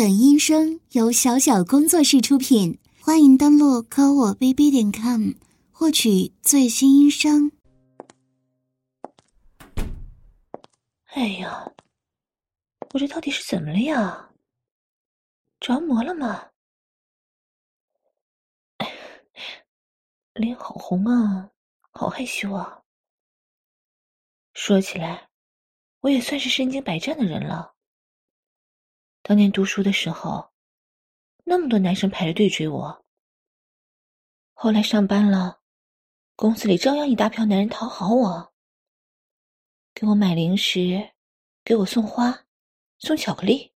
[0.00, 5.32] 本音声由小小工作室出品，欢迎登录科我 bb 点 com
[5.70, 7.52] 获取最新音声。
[11.08, 11.70] 哎呀，
[12.94, 14.30] 我这到底是怎么了呀？
[15.60, 16.48] 着魔了吗？
[20.32, 21.50] 脸好红啊，
[21.90, 22.80] 好害羞啊。
[24.54, 25.28] 说起来，
[26.00, 27.74] 我也算是身经百战的人了。
[29.30, 30.50] 当年读书的时候，
[31.44, 33.04] 那么多男生排着队追我。
[34.54, 35.60] 后来上班了，
[36.34, 38.52] 公司里照样一大票男人讨好我，
[39.94, 41.12] 给我买零食，
[41.62, 42.44] 给我送花，
[42.98, 43.72] 送巧克力，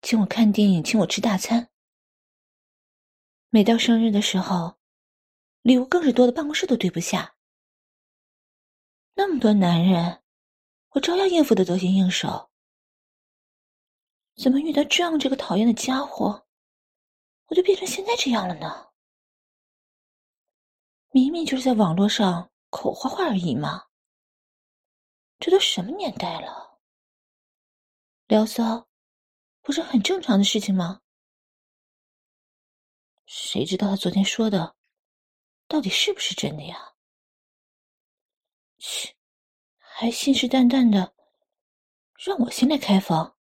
[0.00, 1.68] 请我看电影，请我吃大餐。
[3.50, 4.78] 每到生日的时候，
[5.60, 7.36] 礼物更是多的办公室都堆不下。
[9.16, 10.22] 那么多男人，
[10.92, 12.49] 我照样应付的得心应手。
[14.40, 16.46] 怎么遇到这样这个讨厌的家伙，
[17.48, 18.88] 我就变成现在这样了呢？
[21.10, 23.84] 明明就是在网络上口花花而已嘛。
[25.38, 26.78] 这都什么年代了？
[28.28, 28.88] 聊骚
[29.60, 31.02] 不是很正常的事情吗？
[33.26, 34.74] 谁知道他昨天说的
[35.68, 36.94] 到底是不是真的呀？
[38.78, 39.14] 切，
[39.76, 41.14] 还信誓旦旦的
[42.16, 43.36] 让我先来开房。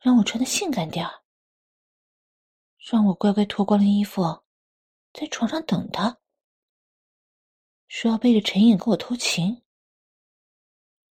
[0.00, 1.22] 让我穿的性感点儿，
[2.78, 4.22] 让我乖乖脱光了衣服，
[5.12, 6.18] 在床上等他。
[7.86, 9.62] 说要背着陈颖跟我偷情，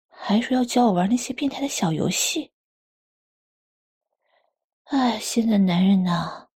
[0.09, 2.50] 还说要教我玩那些变态的小游戏。
[4.84, 6.48] 哎，现在男人呐，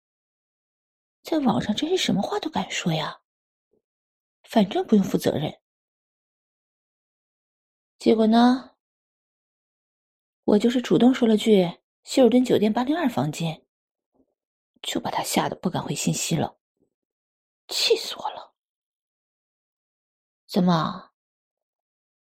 [1.23, 3.23] 在网上真是什么话都敢说呀，
[4.45, 5.61] 反正不用负责任。
[7.98, 8.77] 结果呢，
[10.45, 11.69] 我就是主动说了句。
[12.11, 13.64] 希尔顿酒店八零二房间，
[14.83, 16.58] 就把他吓得不敢回信息了，
[17.69, 18.52] 气死我了！
[20.45, 21.12] 怎么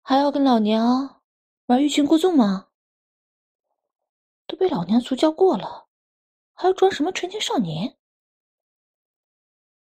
[0.03, 1.22] 还要跟老娘
[1.65, 2.69] 玩欲擒故纵吗？
[4.47, 5.88] 都被老娘足教过了，
[6.53, 7.97] 还要装什么纯情少年？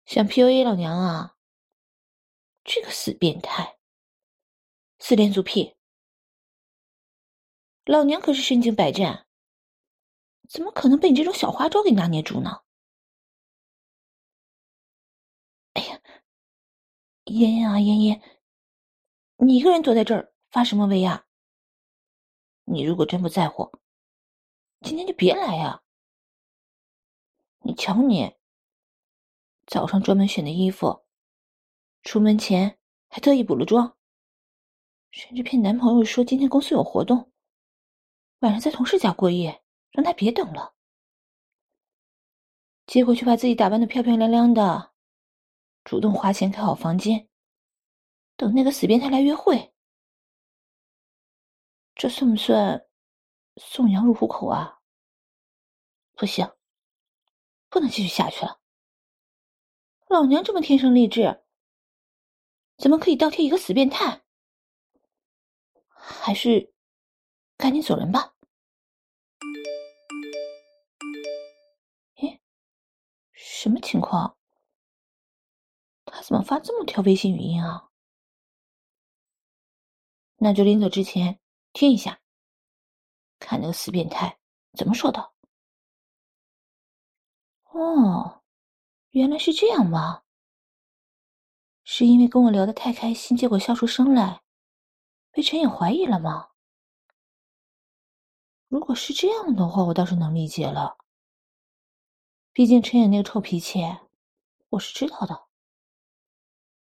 [0.04, 1.36] 想 PUA 老娘啊？
[2.62, 3.80] 这个死变态，
[5.00, 5.76] 死连足癖！
[7.86, 9.26] 老娘可是身经百战。
[10.50, 12.62] 怎么可能被你这种小花招给拿捏住呢？
[15.74, 16.02] 哎呀，
[17.26, 18.20] 妍妍啊，妍妍，
[19.36, 21.24] 你一个人躲在这儿发什么威啊？
[22.64, 23.70] 你如果真不在乎，
[24.80, 25.84] 今天就别来呀！
[27.60, 28.34] 你瞧你，
[29.68, 31.06] 早上专门选的衣服，
[32.02, 33.96] 出门前还特意补了妆，
[35.12, 37.30] 甚至骗男朋友说今天公司有活动，
[38.40, 39.62] 晚上在同事家过夜。
[39.90, 40.74] 让他别等了，
[42.86, 44.92] 结果却把自己打扮得漂漂亮亮的，
[45.84, 47.28] 主动花钱开好房间，
[48.36, 49.74] 等那个死变态来约会。
[51.94, 52.86] 这算不算
[53.56, 54.80] 送羊入虎口啊？
[56.12, 56.50] 不行，
[57.68, 58.60] 不能继续下去了。
[60.08, 61.42] 老娘这么天生丽质，
[62.76, 64.22] 怎么可以倒贴一个死变态？
[65.88, 66.72] 还是
[67.56, 68.34] 赶紧走人吧。
[73.62, 74.38] 什么情况？
[76.06, 77.90] 他怎么发这么条微信语音啊？
[80.36, 81.38] 那就临走之前
[81.74, 82.22] 听一下，
[83.38, 84.38] 看那个死变态
[84.72, 85.34] 怎么说的。
[87.72, 88.42] 哦，
[89.10, 90.22] 原来是这样吗？
[91.84, 94.40] 是因为跟我聊得太开心，结果笑出声来，
[95.32, 96.48] 被陈颖怀疑了吗？
[98.68, 100.96] 如果是这样的话，我倒是能理解了。
[102.52, 103.80] 毕竟陈颖那个臭脾气，
[104.70, 105.46] 我是知道的。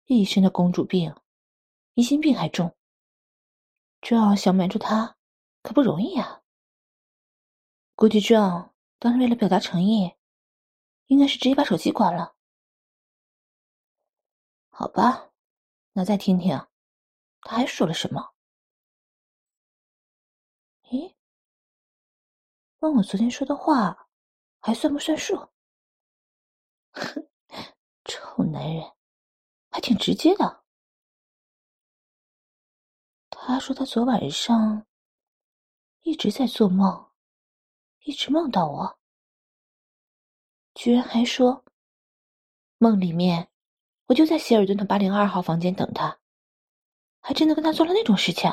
[0.04, 1.16] 一身的公主病，
[1.94, 2.76] 疑心病还重，
[4.02, 5.18] 这样想瞒住他
[5.62, 6.44] 可不容易啊。
[7.96, 10.14] 估计这样当然为了表达诚意，
[11.06, 12.36] 应该是直接把手机关了。
[14.70, 15.32] 好吧，
[15.94, 16.68] 那再听听
[17.42, 18.34] 他还说了什么？
[20.90, 21.16] 咦，
[22.80, 24.05] 问我昨天说的话
[24.66, 25.36] 还算不算数？
[26.94, 27.30] 哼，
[28.06, 28.84] 臭男人，
[29.70, 30.64] 还挺直接的。
[33.30, 34.88] 他说他昨晚上
[36.02, 37.12] 一直在做梦，
[38.06, 38.98] 一直梦到我，
[40.74, 41.64] 居然还说
[42.80, 43.52] 梦里面
[44.08, 46.20] 我就在希尔顿的八零二号房间等他，
[47.22, 48.50] 还真的跟他做了那种事情。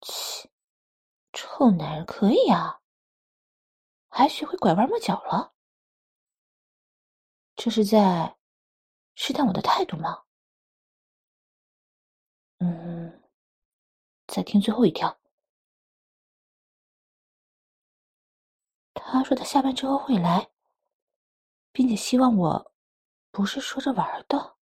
[0.00, 0.48] 切，
[1.34, 2.80] 臭男人可以啊，
[4.16, 5.52] 还学会拐弯抹角了？
[7.54, 8.34] 这是在
[9.14, 10.22] 试探我的态度吗？
[12.60, 13.22] 嗯，
[14.26, 15.20] 再听最后一条。
[18.94, 20.50] 他说他下班之后会来，
[21.70, 22.72] 并且希望我
[23.30, 24.56] 不是说着玩的。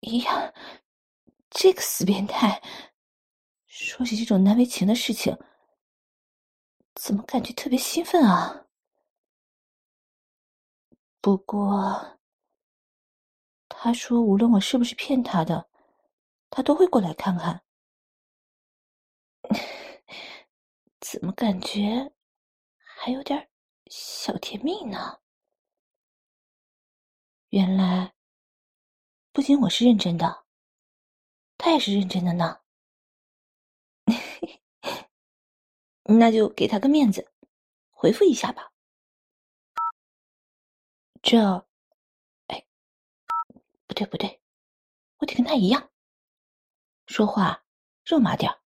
[0.00, 0.54] 哎呀，
[1.50, 2.62] 这个死变态！
[3.66, 5.36] 说起这种难为情的事情，
[7.02, 8.66] 怎么感觉特别兴奋啊？
[11.22, 12.18] 不过，
[13.70, 15.70] 他说无论我是不是骗他的，
[16.50, 17.62] 他都会过来看看。
[21.00, 22.12] 怎么感觉
[22.76, 23.48] 还有点
[23.86, 25.20] 小甜蜜呢？
[27.48, 28.12] 原来，
[29.32, 30.44] 不仅我是认真的，
[31.56, 32.59] 他也是认真的呢。
[36.18, 37.30] 那就给他个面子，
[37.90, 38.72] 回复一下吧。
[41.22, 41.66] 这，
[42.48, 42.66] 哎，
[43.86, 44.40] 不对不对，
[45.18, 45.90] 我得跟他一样，
[47.06, 47.62] 说话
[48.04, 48.58] 肉麻点儿。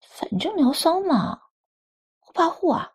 [0.00, 1.40] 反正聊骚嘛，
[2.20, 2.92] 不怕护啊。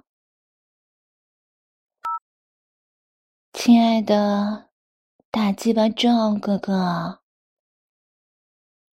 [3.54, 4.70] 亲爱的，
[5.32, 7.24] 大鸡巴壮哥哥，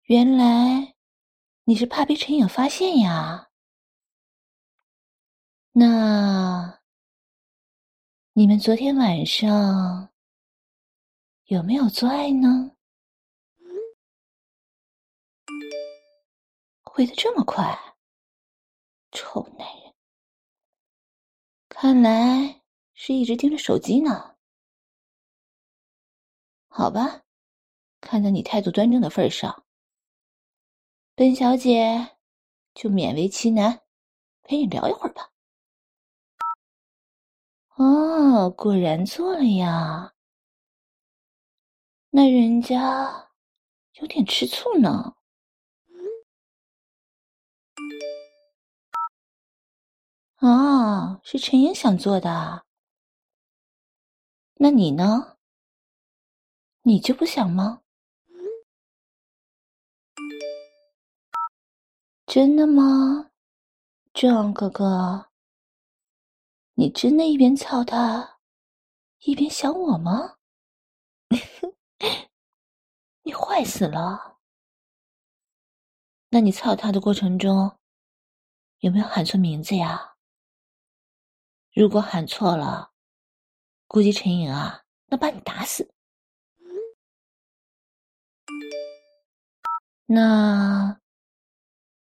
[0.02, 0.94] 原来
[1.64, 3.47] 你是怕被陈颖发现呀？
[5.80, 6.80] 那
[8.32, 10.12] 你们昨天晚上
[11.44, 12.72] 有没有做爱呢？
[16.82, 17.94] 回得这么快，
[19.12, 19.94] 臭男人！
[21.68, 22.60] 看来
[22.94, 24.34] 是一直盯着手机呢。
[26.66, 27.22] 好吧，
[28.00, 29.64] 看在你态度端正的份上，
[31.14, 32.16] 本小姐
[32.74, 33.82] 就勉为其难
[34.42, 35.30] 陪你聊一会儿吧。
[37.78, 40.12] 哦，果然做了呀。
[42.10, 43.30] 那人家
[44.00, 45.14] 有点吃醋呢。
[50.40, 52.64] 哦，是陈英想做的。
[54.54, 55.36] 那你呢？
[56.82, 57.82] 你就不想吗？
[62.26, 63.30] 真的吗，
[64.12, 65.27] 壮哥哥？
[66.80, 68.38] 你真的一边操他，
[69.22, 70.36] 一边想我吗？
[73.22, 74.38] 你坏死了！
[76.28, 77.76] 那你操他的过程中，
[78.78, 80.14] 有没有喊错名字呀？
[81.74, 82.92] 如果喊错了，
[83.88, 85.92] 估计陈颖啊，能把你打死。
[90.06, 91.00] 那，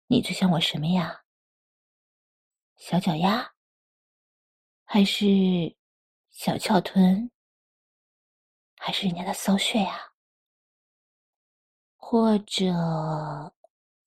[0.07, 1.25] 你最想我什么呀？
[2.77, 3.53] 小脚丫？
[4.93, 5.25] 还是
[6.33, 7.31] 小翘臀，
[8.77, 10.11] 还是人家的骚穴呀？
[11.97, 12.65] 或者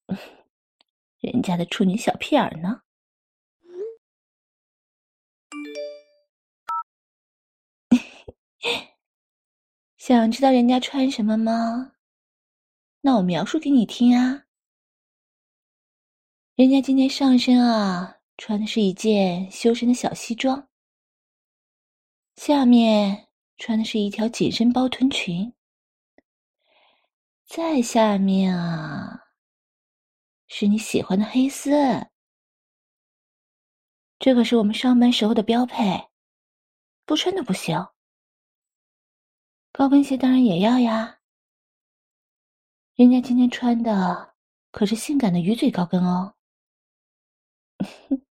[1.21, 2.81] 人家的处女小屁眼呢？
[9.95, 11.93] 想知道人家穿什么吗？
[12.99, 14.43] 那我描述给你听啊。
[16.55, 20.67] 人家今天上身啊，穿的是一件修身的小西装。
[22.35, 25.53] 下面穿的是一条紧身包臀裙，
[27.45, 29.27] 再下面啊，
[30.47, 31.71] 是你喜欢的黑丝。
[34.19, 36.09] 这可是我们上班时候的标配，
[37.05, 37.87] 不穿都不行。
[39.71, 41.19] 高跟鞋当然也要呀，
[42.95, 44.35] 人家今天穿的
[44.71, 46.35] 可是性感的鱼嘴高跟哦。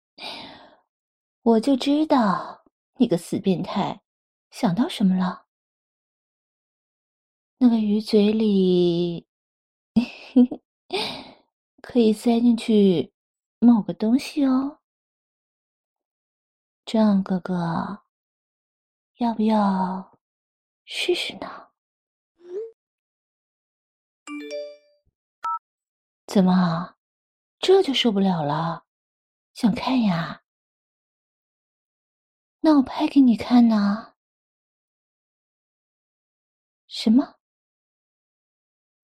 [1.42, 2.61] 我就知道。
[3.02, 4.00] 你个死变态，
[4.52, 5.46] 想到什么了？
[7.58, 9.26] 那个鱼嘴里
[11.82, 13.12] 可以塞进去
[13.58, 14.78] 某个东西哦。
[16.84, 18.04] 这样哥哥，
[19.16, 20.16] 要不要
[20.84, 21.70] 试试呢？
[26.28, 26.94] 怎么，
[27.58, 28.86] 这就受不了了？
[29.54, 30.41] 想看呀？
[32.64, 34.14] 那我拍给你看呢。
[36.86, 37.34] 什么？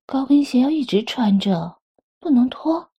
[0.06, 1.80] 高跟鞋要一直穿着，
[2.20, 2.92] 不能脱？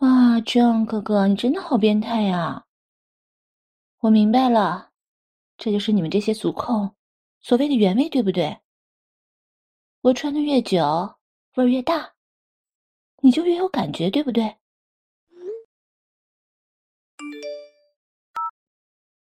[0.00, 2.66] 哇，壮哥哥，你真的好变态呀！
[4.00, 4.92] 我明白了，
[5.56, 6.94] 这就是你们这些足控
[7.40, 8.60] 所谓的原味，对不对？
[10.02, 11.18] 我穿的越久，
[11.54, 12.14] 味儿越大，
[13.22, 14.58] 你就越有感觉，对不对？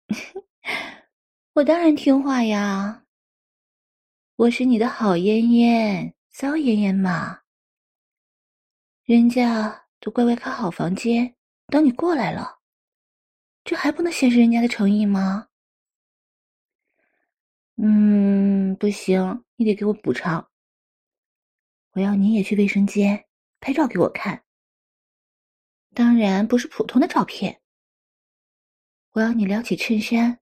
[1.54, 3.06] 我当然听话呀，
[4.36, 7.42] 我是你的好烟烟、骚烟烟嘛。
[9.04, 11.36] 人家都乖乖开好房间
[11.68, 12.60] 等你过来了，
[13.64, 15.48] 这还不能显示人家的诚意吗？
[17.78, 20.50] 嗯，不行，你得给我补偿。
[21.94, 23.26] 我要你也去卫生间
[23.60, 24.44] 拍照给我看，
[25.94, 27.62] 当然不是普通的照片。
[29.12, 30.40] 我要你撩起衬衫，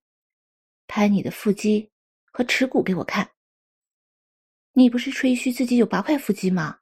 [0.88, 1.92] 拍你的腹肌
[2.32, 3.32] 和耻骨给我看。
[4.74, 6.80] 你不是吹嘘自己有八块腹肌吗？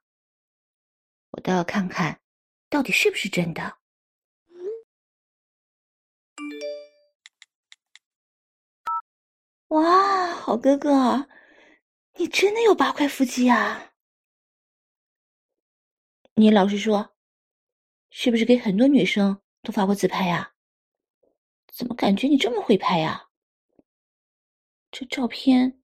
[1.30, 2.20] 我倒要看看，
[2.68, 3.78] 到底是不是真的。
[9.68, 11.28] 哇，好哥哥，
[12.14, 13.92] 你真的有八块腹肌啊！
[16.34, 17.16] 你老实说，
[18.10, 20.55] 是不是给很多女生都发过自拍呀？
[21.76, 23.28] 怎么感觉你这么会拍呀？
[24.90, 25.82] 这照片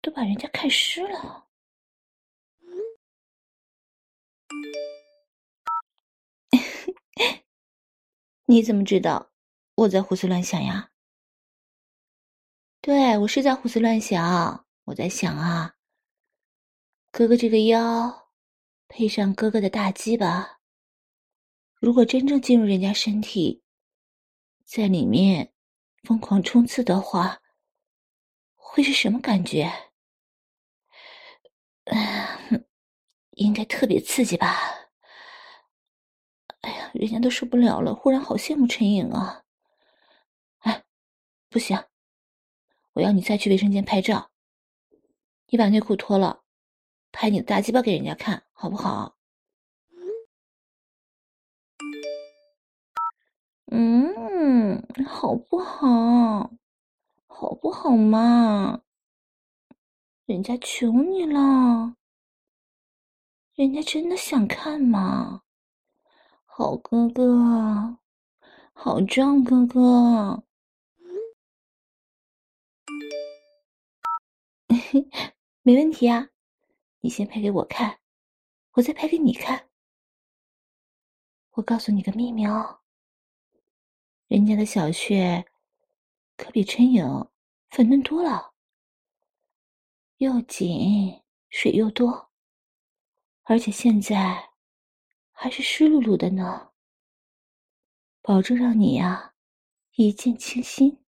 [0.00, 1.48] 都把人家看湿了。
[8.46, 9.32] 你怎么知道
[9.74, 10.92] 我在胡思乱想呀？
[12.80, 14.64] 对，我是在胡思乱想。
[14.84, 15.74] 我在想啊，
[17.10, 18.28] 哥哥这个腰，
[18.86, 20.60] 配上哥哥的大鸡巴，
[21.80, 23.64] 如果真正进入人家身体。
[24.74, 25.52] 在里面
[26.02, 27.42] 疯狂冲刺的话，
[28.54, 29.70] 会是什么感觉？
[33.32, 34.88] 应该特别刺激吧？
[36.62, 39.44] 哎呀，人家都受不了了，忽然好羡慕陈颖啊！
[40.60, 40.82] 哎，
[41.50, 41.78] 不行，
[42.94, 44.30] 我要你再去卫生间拍照，
[45.48, 46.44] 你把内裤脱了，
[47.10, 49.18] 拍你的大鸡巴给人家看，好不好？
[53.74, 56.52] 嗯，好不好？
[57.26, 58.82] 好不好嘛？
[60.26, 61.96] 人家求你了，
[63.54, 65.42] 人家真的想看嘛？
[66.44, 67.96] 好哥哥，
[68.74, 70.44] 好壮哥哥，
[75.62, 76.28] 没问题啊！
[77.00, 78.00] 你先拍给我看，
[78.72, 79.70] 我再拍给你看。
[81.52, 82.81] 我告诉你个秘密哦。
[84.32, 85.44] 人家的小穴
[86.38, 87.04] 可比春影
[87.68, 88.54] 粉嫩多了，
[90.16, 92.30] 又紧，水又多，
[93.42, 94.52] 而且现在
[95.32, 96.70] 还是湿漉漉的呢，
[98.22, 99.34] 保证让你呀、啊、
[99.96, 101.04] 一见倾心。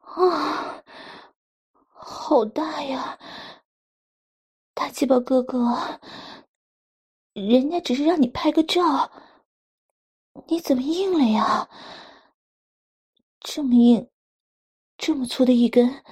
[0.00, 0.84] 啊，
[1.86, 3.18] 好大呀，
[4.74, 5.98] 大鸡巴哥哥！
[7.34, 9.10] 人家只是让你拍个照，
[10.46, 11.68] 你怎么硬了呀？
[13.40, 14.08] 这么硬，
[14.96, 16.04] 这么粗的一根，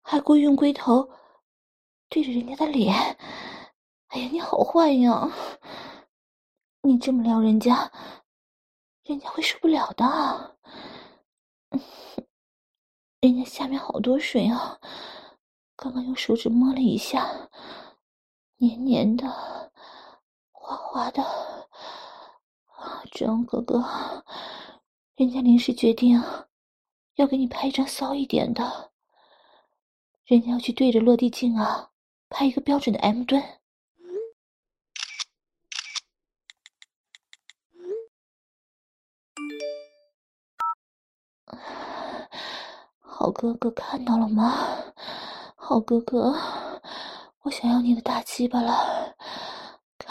[0.00, 1.10] 还故意用龟头
[2.08, 2.94] 对着人家的脸。
[4.08, 5.28] 哎呀，你好坏呀！
[6.82, 7.90] 你这么撩人家，
[9.02, 10.56] 人家会受不了的。
[13.20, 14.78] 人家下面好多水啊，
[15.74, 17.50] 刚刚用手指摸了一下，
[18.58, 19.71] 黏黏的。
[20.72, 23.84] 滑滑的，啊，张哥哥，
[25.16, 26.18] 人家临时决定
[27.16, 28.90] 要给你拍一张骚一点的，
[30.24, 31.90] 人家要去对着落地镜啊，
[32.30, 33.42] 拍一个标准的 M 蹲。
[42.98, 44.54] 好哥哥看到了吗？
[45.54, 46.34] 好哥哥，
[47.42, 49.01] 我想要你的大鸡巴了。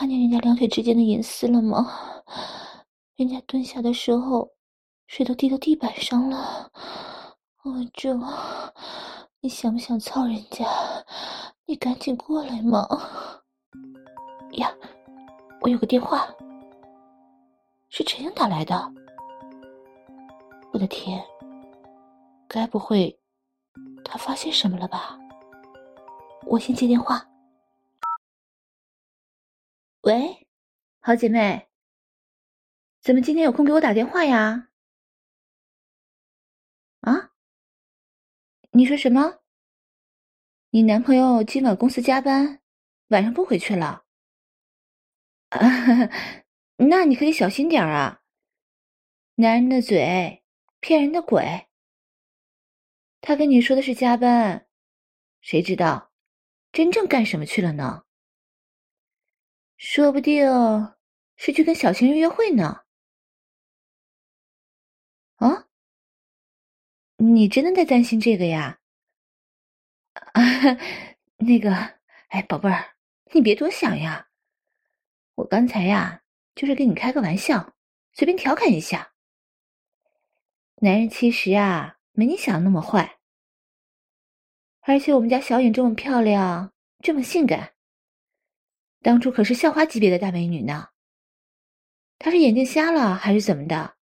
[0.01, 1.88] 看见人家两腿之间的隐私了吗？
[3.17, 4.50] 人家蹲下的时候，
[5.05, 6.72] 水都滴到地板上了。
[7.63, 8.12] 我这，
[9.41, 10.65] 你想不想操人家？
[11.67, 12.84] 你赶紧过来嘛！
[14.53, 14.74] 呀，
[15.62, 16.27] 我有个电话，
[17.89, 18.91] 是陈英打来的。
[20.74, 21.24] 我的天，
[22.48, 23.15] 该不会
[24.03, 25.15] 他发现什么了吧？
[26.48, 27.24] 我先接电话。
[30.12, 30.46] 喂，
[31.00, 31.70] 好姐妹，
[33.00, 34.68] 怎么今天有空给我打电话呀？
[37.00, 37.32] 啊？
[38.72, 39.39] 你说什么？
[40.72, 42.62] 你男朋友今晚公司加班，
[43.08, 44.03] 晚上不回去了？
[45.48, 45.60] 啊，
[46.89, 48.22] 那你可以小心点啊！
[49.36, 50.44] 男人的嘴，
[50.82, 51.70] 骗人的鬼。
[53.22, 54.68] 他跟你说的是加班，
[55.39, 56.12] 谁知道
[56.74, 58.03] 真正干什么去了呢？
[59.84, 60.46] 说不定
[61.38, 62.84] 是去跟小情人约会呢。
[65.38, 65.68] 啊？
[67.18, 68.80] 你真的在担心这个呀？
[70.14, 70.78] 啊哈，
[71.38, 71.74] 那个，
[72.28, 72.96] 哎，宝贝儿，
[73.34, 74.30] 你别多想呀。
[75.34, 76.22] 我刚才呀，
[76.54, 77.74] 就是跟你开个玩笑，
[78.14, 79.16] 随便调侃一下。
[80.76, 83.18] 男人其实啊，没你想的那么坏。
[84.82, 87.74] 而且我们家小影这么漂亮，这么性感，
[89.01, 90.89] 当初可是校花级别的大美女呢。
[92.20, 93.98] 她是眼睛瞎了还是怎么的？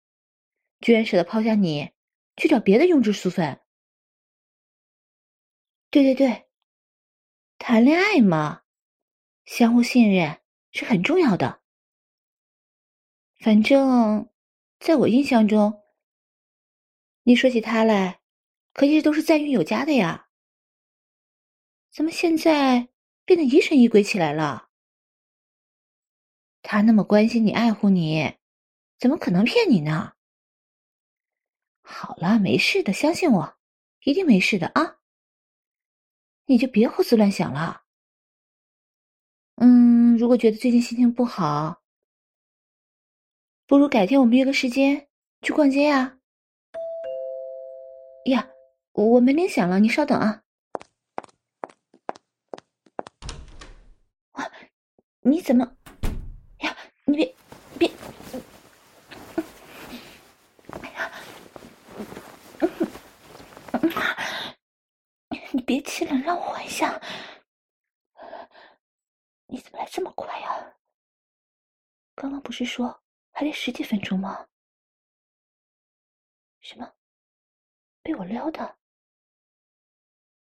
[0.81, 1.91] 居然舍得抛下你，
[2.37, 3.61] 去找别的庸脂俗粉？
[5.91, 6.47] 对对对，
[7.59, 8.63] 谈恋爱嘛，
[9.45, 10.41] 相互信任
[10.73, 11.63] 是很重要的。
[13.41, 14.31] 反正，
[14.79, 15.83] 在我印象中，
[17.23, 18.21] 你说起他来，
[18.73, 20.29] 可一直都是赞誉有加的呀。
[21.91, 22.89] 怎么现在
[23.25, 24.66] 变得疑神疑鬼起来了？
[26.69, 28.35] 他那么关心你、爱护你，
[28.99, 30.15] 怎么可能骗你呢？
[31.81, 33.57] 好了，没事的，相信我，
[34.03, 34.97] 一定没事的啊！
[36.47, 37.83] 你就别胡思乱想了。
[39.55, 41.83] 嗯，如果觉得最近心情不好，
[43.69, 45.07] 不如改天我们约个时间
[45.43, 46.19] 去逛街呀。
[48.25, 48.51] 呀，
[48.91, 50.43] 我门铃响了，你稍等啊。
[55.21, 55.77] 你怎么？
[57.09, 57.35] 你别
[57.79, 57.89] 别！
[60.83, 61.13] 哎呀，
[65.53, 67.01] 你别气了，让我缓一下。
[69.47, 70.75] 你怎么来这么快呀？
[72.17, 74.49] 刚刚不是说还得十几分钟吗？
[76.61, 76.93] 什么？
[78.03, 78.79] 被我撩的？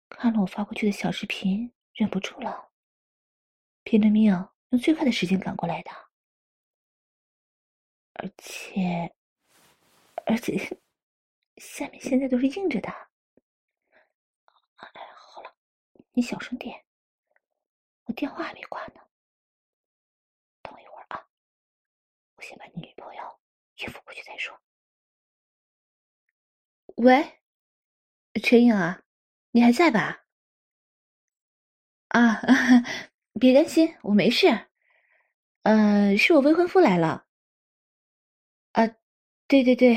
[0.08, 2.72] 看了我发过去的小视频，忍不住了，
[3.84, 4.48] 拼了命。
[4.70, 6.07] 用最快的时间赶过来的，
[8.20, 9.14] 而且，
[10.26, 10.58] 而且，
[11.56, 12.88] 下面现在都是硬着的。
[14.76, 15.54] 哎，好了，
[16.14, 16.84] 你小声点，
[18.06, 19.00] 我电话还没挂呢。
[20.62, 21.28] 等一会儿啊，
[22.34, 23.40] 我先把你女朋友
[23.76, 24.60] 约服过去再说。
[26.96, 27.40] 喂，
[28.42, 29.04] 陈颖啊，
[29.52, 30.24] 你还在吧？
[32.08, 32.42] 啊。
[33.38, 34.48] 别担心，我没事。
[35.62, 37.27] 嗯、呃，是我未婚夫来了。
[38.74, 38.86] 啊，
[39.46, 39.96] 对对对，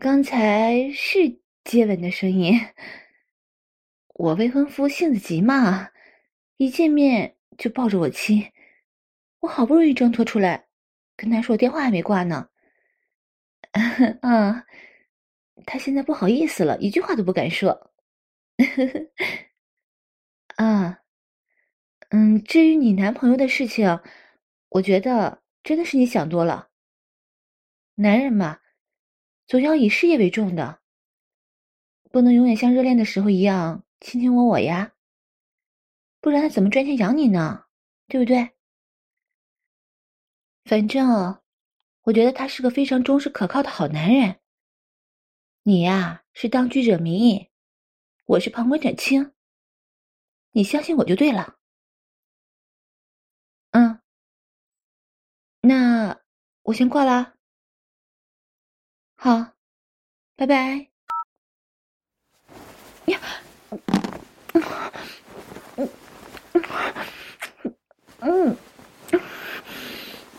[0.00, 2.54] 刚才是接吻的声音。
[4.14, 5.90] 我未婚夫性子急嘛，
[6.56, 8.44] 一见面就抱着我亲。
[9.40, 10.66] 我好不容易挣脱出来，
[11.16, 12.48] 跟他说电话还没挂呢。
[14.22, 14.64] 嗯，
[15.66, 17.92] 他现在不好意思了，一句话都不敢说。
[20.56, 20.98] 啊。
[22.10, 24.00] 嗯，至于你男朋友的事情，
[24.70, 26.67] 我觉得真的是你想多了。
[28.00, 28.60] 男人嘛，
[29.48, 30.80] 总要以事业为重的，
[32.12, 34.92] 不能永远像热恋的时候一样卿卿我我呀，
[36.20, 37.64] 不然他怎么赚钱养你呢？
[38.06, 38.52] 对不对？
[40.64, 41.42] 反正
[42.02, 44.38] 我觉得他是个非常忠实可靠的好男人。
[45.64, 47.50] 你呀，是当局者迷，
[48.26, 49.32] 我是旁观者清，
[50.52, 51.56] 你相信我就对了。
[53.72, 54.00] 嗯，
[55.62, 56.20] 那
[56.62, 57.37] 我先挂了。
[59.20, 59.52] 好，
[60.36, 60.88] 拜拜。
[63.06, 63.18] 呀，
[64.52, 64.62] 嗯
[68.20, 68.56] 嗯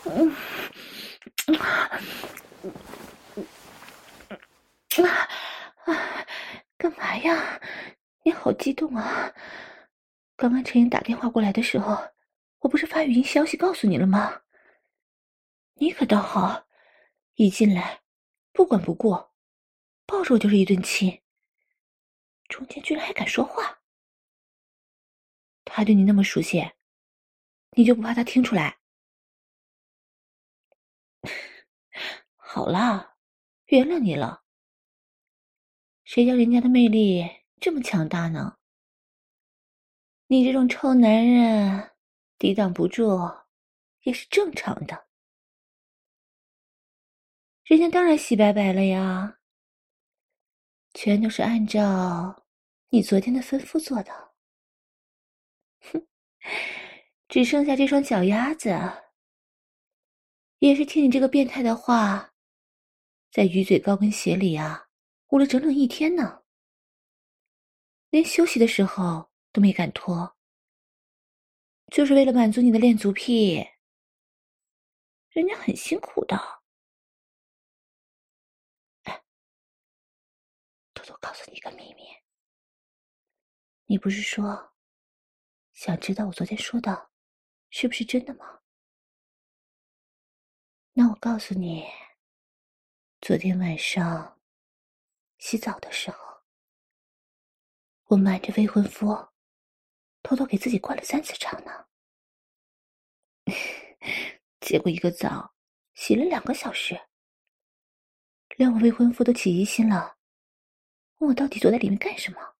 [0.06, 0.32] 嗯
[5.84, 6.26] 啊，
[6.78, 7.60] 干嘛呀？
[8.22, 9.30] 你好激动啊！
[10.36, 11.98] 刚刚陈莹打电话过来的时候。
[12.60, 14.40] 我不是发语音消息告诉你了吗？
[15.74, 16.66] 你可倒好，
[17.34, 17.99] 一进来
[18.60, 19.14] 不管不顾，
[20.04, 21.22] 抱着我就是一顿亲，
[22.46, 23.80] 中间居然还敢说话。
[25.64, 26.70] 他对你那么熟悉，
[27.70, 28.78] 你就不怕他听出来？
[32.36, 33.16] 好啦，
[33.68, 34.44] 原谅你了。
[36.04, 37.24] 谁叫人家的魅力
[37.62, 38.58] 这么强大呢？
[40.26, 41.92] 你这种臭男人。
[42.36, 43.42] 抵挡不住，
[44.02, 45.09] 也是正常的。
[47.70, 49.38] 人家当然洗白白了呀，
[50.92, 52.44] 全都是按照
[52.88, 54.12] 你昨天的吩咐做的。
[55.92, 56.04] 哼，
[57.28, 58.70] 只剩下这双脚丫子，
[60.58, 62.34] 也是听你这个变态的话，
[63.30, 64.88] 在鱼嘴高跟鞋里啊，
[65.28, 66.42] 捂了整整一天呢，
[68.10, 70.36] 连休息的时候都没敢脱。
[71.92, 73.64] 就是为了满足你的恋足癖，
[75.28, 76.59] 人家很辛苦的。
[81.10, 82.02] 我告诉你一个秘密。
[83.86, 84.72] 你不是说
[85.72, 87.10] 想知道我昨天说的
[87.70, 88.60] 是不是真的吗？
[90.92, 91.86] 那我告诉你，
[93.20, 94.40] 昨天晚上
[95.38, 96.42] 洗澡的时候，
[98.06, 99.28] 我瞒着未婚夫，
[100.22, 101.86] 偷偷给自己灌了三次肠呢。
[104.60, 105.54] 结果一个澡
[105.94, 107.00] 洗了两个小时，
[108.56, 110.18] 连我未婚夫都起疑心了，
[111.20, 112.56] 问我到底坐在里面干什么。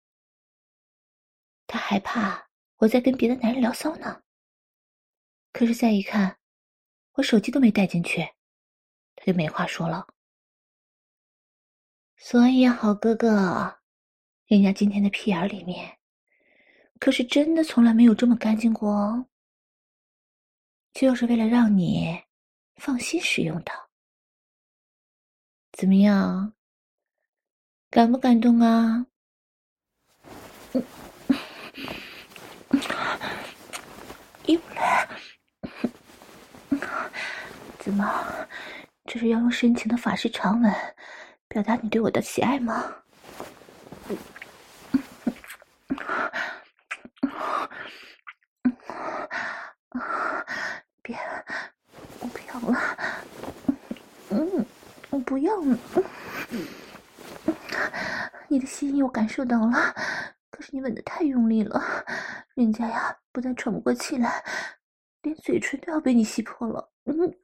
[1.67, 4.23] 他害怕我在跟别的男人聊骚呢。
[5.53, 6.39] 可是再一看，
[7.13, 8.23] 我手机都没带进去，
[9.17, 10.07] 他就没话说了。
[12.17, 13.81] 所以，好哥哥，
[14.47, 15.99] 人家今天的屁眼里面，
[16.99, 19.27] 可是真的从来没有这么干净过哦。
[20.93, 22.21] 就是为了让你
[22.77, 23.73] 放心使用的。
[25.73, 26.53] 怎么样？
[27.91, 29.05] 感不感动啊？
[30.75, 30.85] 嗯，
[34.47, 35.09] 有了。
[37.81, 38.47] 怎么？
[39.07, 40.73] 这是要用深情的法式长吻
[41.49, 42.95] 表达你对我的喜爱吗？
[51.03, 51.19] 别，
[52.21, 52.81] 我不要了。
[54.29, 54.65] 嗯，
[55.11, 55.77] 我不要了。
[58.49, 59.95] 你的心意我感受到了，
[60.51, 61.81] 可是你吻得太用力了，
[62.55, 64.45] 人家呀不但喘不过气来，
[65.23, 66.91] 连嘴唇都要被你吸破了。
[67.05, 67.35] 嗯。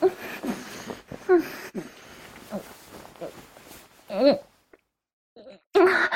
[0.00, 1.42] 嗯，
[4.08, 4.38] 嗯，
[5.72, 6.10] 嗯，啊！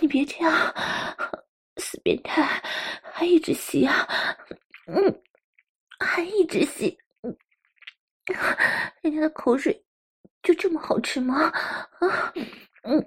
[0.00, 0.74] 你别这样，
[1.76, 2.62] 死变态，
[3.12, 4.06] 还一直吸啊！
[4.86, 5.22] 嗯，
[5.98, 7.36] 还一直吸，嗯，
[9.02, 9.84] 人家的口水
[10.42, 11.44] 就这么好吃吗？
[11.48, 12.32] 啊，
[12.82, 13.06] 嗯，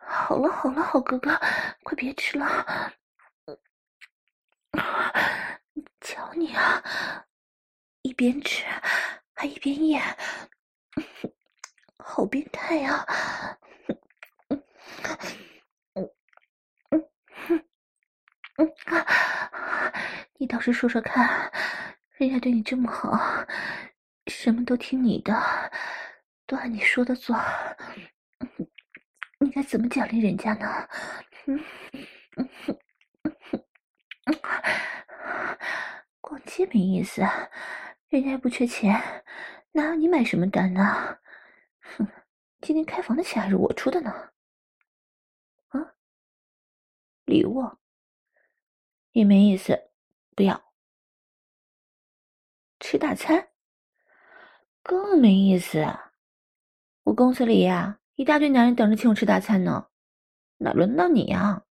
[0.00, 1.38] 好了好了，好哥哥，
[1.82, 2.92] 快别吃了，
[6.00, 6.82] 瞧你啊！
[8.02, 8.64] 一边吃
[9.34, 10.00] 还一边咽，
[11.98, 13.04] 好变态呀！
[14.48, 14.62] 嗯
[15.94, 16.10] 嗯
[16.90, 17.64] 嗯
[18.58, 19.92] 嗯啊！
[20.38, 21.50] 你倒是说说看，
[22.16, 23.10] 人家对你这么好，
[24.26, 25.34] 什么都听你的，
[26.46, 27.36] 都按你说的做，
[29.40, 30.88] 你该怎么奖励人家呢？
[31.46, 31.64] 嗯
[32.36, 32.78] 嗯嗯
[34.24, 34.38] 嗯，
[36.20, 37.22] 逛街没意思。
[38.08, 39.24] 人家不缺钱，
[39.72, 41.18] 哪有你买什么单呢？
[41.96, 42.06] 哼，
[42.60, 44.10] 今天开房的钱还是我出的呢。
[45.68, 45.94] 啊，
[47.24, 47.62] 礼物
[49.12, 49.90] 也没意思，
[50.34, 50.72] 不要。
[52.78, 53.48] 吃大餐
[54.86, 55.84] 更没意思。
[57.02, 59.88] 我公司里呀，一大堆男人等着请我吃大餐呢，
[60.58, 61.64] 哪轮到你呀？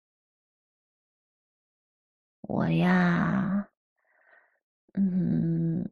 [2.43, 3.69] 我呀，
[4.95, 5.89] 嗯。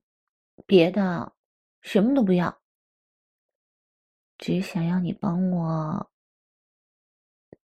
[0.66, 1.34] 别的，
[1.82, 2.62] 什么都不要，
[4.38, 6.10] 只想要你帮我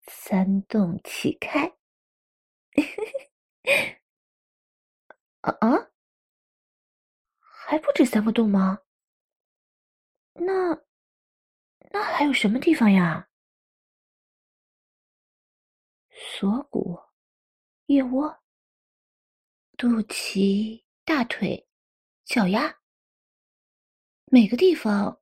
[0.06, 1.72] 三动齐开。
[5.42, 5.88] 啊啊，
[7.40, 8.78] 还不止三个洞吗？
[10.38, 10.76] 那
[11.90, 13.28] 那还有什么地方呀？
[16.10, 16.98] 锁骨、
[17.86, 18.42] 腋窝、
[19.76, 21.66] 肚脐、大腿、
[22.24, 22.80] 脚丫。
[24.26, 25.20] 每个地方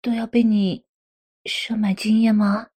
[0.00, 0.86] 都要被你
[1.44, 2.70] 射满精液吗？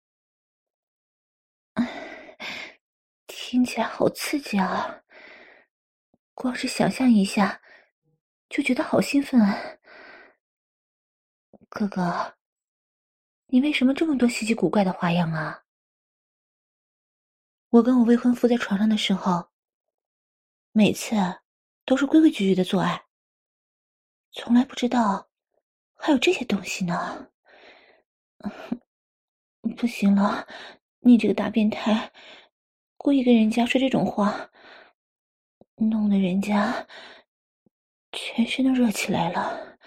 [3.27, 5.03] 听起来好刺激啊！
[6.35, 7.61] 光是想象一下
[8.49, 9.79] 就觉得好兴奋啊！
[11.69, 12.35] 哥哥，
[13.47, 15.65] 你为什么这么多稀奇古怪的花样啊？
[17.69, 19.51] 我跟我未婚夫在床上的时候，
[20.73, 21.15] 每次
[21.85, 23.05] 都是规规矩矩的做爱。
[24.33, 25.29] 从来不知道
[25.95, 27.29] 还有这些东西呢。
[29.77, 30.47] 不行了，
[31.01, 32.11] 你这个大变态，
[32.97, 34.49] 故意跟人家说这种话，
[35.77, 36.87] 弄得人家
[38.13, 39.78] 全身都热起来了。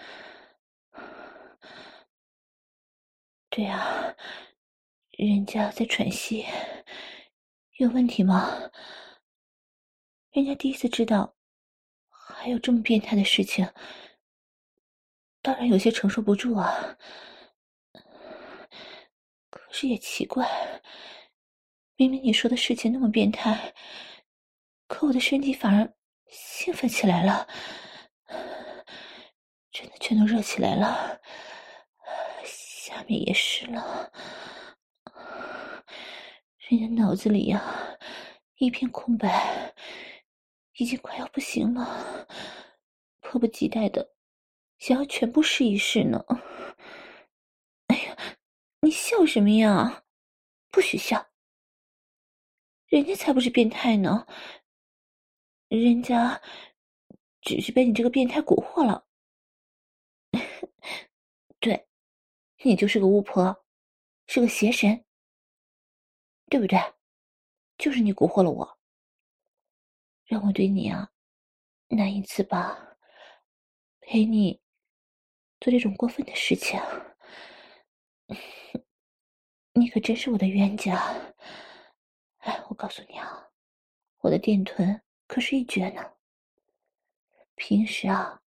[3.54, 4.16] 对啊，
[5.10, 6.46] 人家在喘息，
[7.76, 8.70] 有问题吗？
[10.30, 11.34] 人家第一次知道
[12.08, 13.70] 还有这么变态的事情。
[15.42, 16.96] 当然有些承受不住啊，
[19.50, 20.48] 可是也奇怪，
[21.96, 23.74] 明明你说的事情那么变态，
[24.86, 25.92] 可我的身体反而
[26.26, 27.46] 兴奋起来了，
[29.70, 31.20] 真的全都热起来了，
[33.06, 34.12] 面也是了。
[36.68, 37.62] 人家脑子里呀，
[38.56, 39.74] 一片空白，
[40.76, 42.26] 已经快要不行了，
[43.20, 44.14] 迫不及待的
[44.78, 46.24] 想要全部试一试呢。
[47.88, 48.16] 哎呀，
[48.80, 50.04] 你笑什么呀？
[50.70, 51.28] 不许笑！
[52.86, 54.26] 人家才不是变态呢，
[55.68, 56.40] 人家
[57.42, 59.06] 只是被你这个变态蛊惑了。
[61.60, 61.86] 对，
[62.62, 63.64] 你就是个巫婆，
[64.26, 65.04] 是个邪神。
[66.50, 66.78] 对不对？
[67.78, 68.78] 就是你蛊惑了我，
[70.26, 71.10] 让我对你啊
[71.88, 72.96] 难以自拔，
[74.00, 74.60] 陪你
[75.60, 76.78] 做这种过分的事情。
[79.72, 80.94] 你可真是我的冤家！
[82.40, 83.48] 哎，我告诉你啊，
[84.18, 86.02] 我的电臀可是一绝呢。
[87.54, 88.42] 平时啊，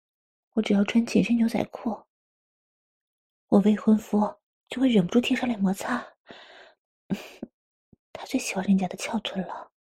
[0.53, 2.03] 我只要穿紧身牛仔裤，
[3.51, 6.01] 我未婚夫就会忍不住贴上来摩擦。
[8.13, 9.73] 他最喜欢人家的翘臀了。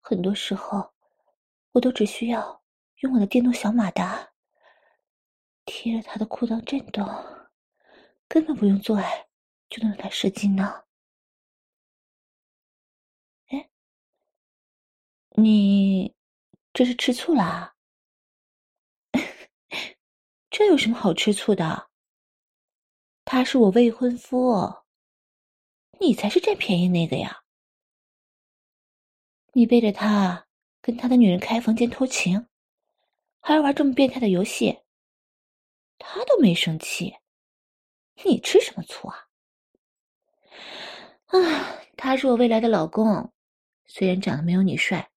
[0.00, 0.92] 很多时候，
[1.70, 2.60] 我都只需要
[2.96, 4.32] 用我的电动小马达
[5.66, 7.06] 贴着他的裤裆震动，
[8.26, 9.28] 根本不用做爱
[9.70, 10.82] 就能让他射精呢。
[13.50, 13.70] 哎，
[15.36, 16.12] 你
[16.72, 17.76] 这是吃醋啦？
[20.50, 21.87] 这有什么好吃醋的？
[23.30, 24.74] 他是我未婚夫。
[26.00, 27.44] 你才是占便宜那个呀！
[29.52, 30.46] 你背着他
[30.80, 32.46] 跟他的女人开房间偷情，
[33.40, 34.80] 还玩这么变态的游戏，
[35.98, 37.18] 他都没生气，
[38.24, 39.28] 你吃什么醋啊？
[41.26, 41.36] 啊，
[41.98, 43.30] 他是我未来的老公，
[43.84, 45.10] 虽然长得没有你帅，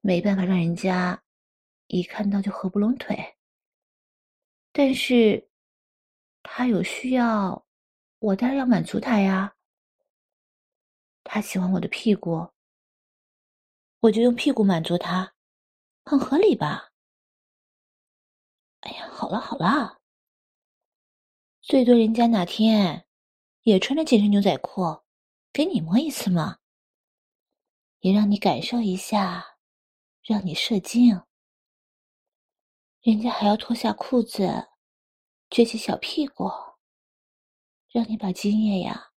[0.00, 1.22] 没办法让人家
[1.86, 3.36] 一看到就合不拢腿，
[4.72, 5.45] 但是
[6.48, 7.66] 他有需要。
[8.18, 9.56] 我当然要满足他呀，
[11.22, 12.50] 他喜欢我的屁股，
[14.00, 15.34] 我就用屁股满足他，
[16.04, 16.92] 很合理吧？
[18.80, 20.00] 哎呀，好了好了，
[21.60, 23.06] 最多人家哪天
[23.62, 25.02] 也穿着紧身牛仔裤
[25.52, 26.58] 给你摸一次嘛，
[28.00, 29.58] 也让你感受一下，
[30.22, 31.20] 让你射精，
[33.02, 34.68] 人家还要脱下裤子，
[35.50, 36.50] 撅起小屁股。
[37.88, 39.12] 让你把精液呀，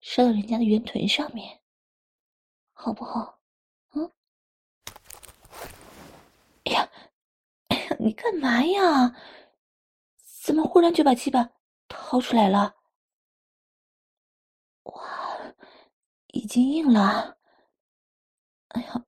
[0.00, 1.60] 射到人家的圆臀上面，
[2.72, 3.40] 好不好？
[3.94, 4.12] 嗯？
[6.66, 6.88] 哎呀，
[7.68, 9.16] 哎呀，你干嘛呀？
[10.44, 11.50] 怎么忽然就把鸡巴
[11.88, 12.76] 掏出来了？
[14.84, 15.54] 哇，
[16.28, 17.38] 已经硬了。
[18.68, 19.04] 哎呀，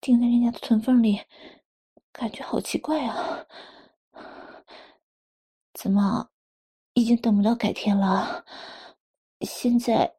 [0.00, 1.20] 顶在人家的臀缝里，
[2.12, 3.44] 感觉好奇怪啊！
[5.78, 6.30] 怎么？
[6.94, 8.42] 已经等不到改天了，
[9.42, 10.16] 现在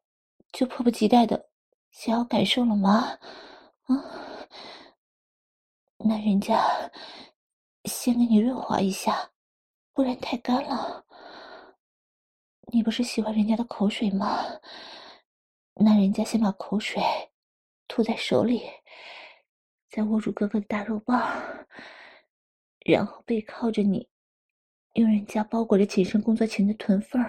[0.52, 1.50] 就迫不及待的
[1.90, 3.18] 想要感受了吗？
[3.86, 4.48] 啊，
[5.98, 6.64] 那人家
[7.86, 9.32] 先给你润滑一下，
[9.92, 11.04] 不然太干了。
[12.72, 14.46] 你不是喜欢人家的口水吗？
[15.74, 17.02] 那人家先把口水
[17.88, 18.62] 吐在手里，
[19.90, 21.68] 再握住哥哥的大肉棒，
[22.86, 24.08] 然后背靠着你。
[24.98, 27.24] 用人家包裹着紧身工作裙的臀缝，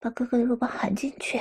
[0.00, 1.40] 把哥哥的肉棒含进去。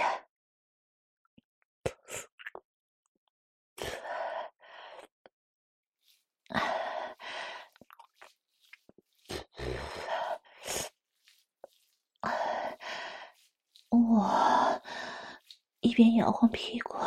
[13.90, 14.80] 我
[15.80, 16.98] 一边摇晃屁股，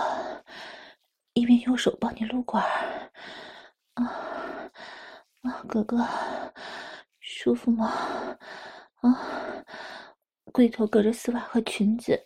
[1.35, 3.13] 一边用手帮你撸管儿。
[3.95, 4.05] 啊
[5.43, 6.05] 啊，哥哥。
[7.49, 7.91] 舒服吗？
[9.01, 9.65] 啊，
[10.53, 12.23] 龟头隔着丝袜和裙子，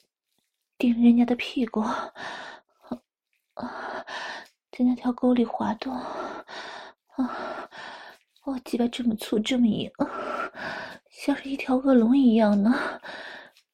[0.76, 2.12] 顶着人家的屁股，啊，
[4.72, 7.70] 在那条沟里滑动，啊，
[8.42, 9.88] 我鸡巴这么粗这么硬，
[11.08, 13.00] 像是一条恶龙一样呢，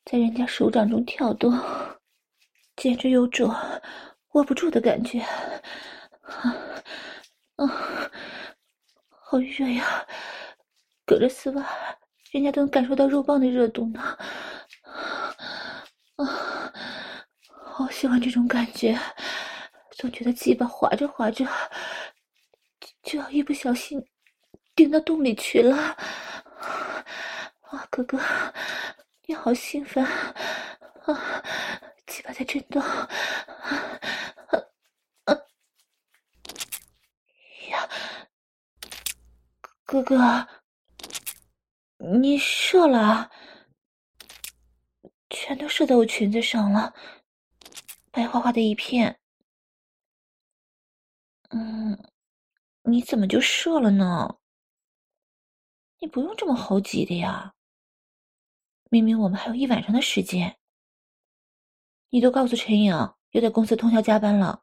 [0.05, 1.59] 在人家手掌中跳动，
[2.77, 3.51] 简直有种
[4.33, 6.55] 握不住的感觉，啊，
[7.57, 7.67] 啊，
[9.09, 10.07] 好热呀！
[11.09, 11.67] 隔着丝袜，
[12.33, 14.19] 人家都能感受到肉棒的热度呢。
[16.17, 16.71] 啊，
[17.47, 18.95] 好喜欢这种感觉，
[19.93, 21.47] 总觉得鸡巴滑着滑着，
[23.03, 24.07] 就要一不小心
[24.75, 25.75] 顶到洞里去了。
[27.63, 28.21] 啊，哥哥，
[29.25, 31.43] 你好兴奋啊！
[32.07, 32.83] 鸡巴在震动。
[32.83, 33.09] 啊
[35.25, 35.35] 啊
[37.71, 37.89] 呀，
[39.87, 40.47] 哥哥。
[42.11, 43.31] 你射了？
[45.29, 46.95] 全都射在我裙子上了，
[48.11, 49.21] 白花花的一片。
[51.51, 51.99] 嗯，
[52.85, 54.39] 你怎么就射了呢？
[55.99, 57.55] 你不用这么猴急的呀。
[58.89, 60.59] 明明我们还有一晚上的时间。
[62.09, 62.91] 你都告诉陈颖
[63.33, 64.63] 要在公司通宵加班了，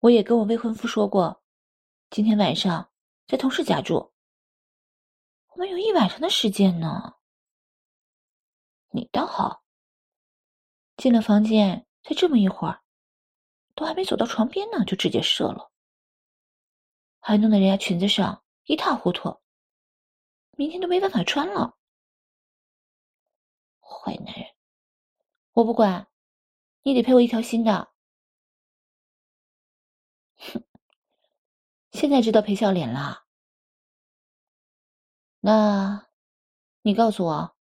[0.00, 1.40] 我也跟我未婚夫说过，
[2.10, 2.90] 今天晚上
[3.28, 4.12] 在同事家住。
[5.58, 7.16] 我有一晚上的时间呢。
[8.90, 9.64] 你倒好，
[10.96, 12.84] 进了房间才这么一会儿，
[13.74, 15.72] 都还没走到床边呢，就直接射了，
[17.18, 19.40] 还弄得人家裙子上一塌糊涂，
[20.52, 21.76] 明天都没办法穿了。
[23.80, 24.46] 坏男人！
[25.54, 26.06] 我不管，
[26.82, 27.92] 你得赔我一条新的。
[30.36, 30.62] 哼，
[31.90, 33.24] 现在知道赔笑脸了。
[35.40, 36.08] 那，
[36.82, 37.56] 你告诉我，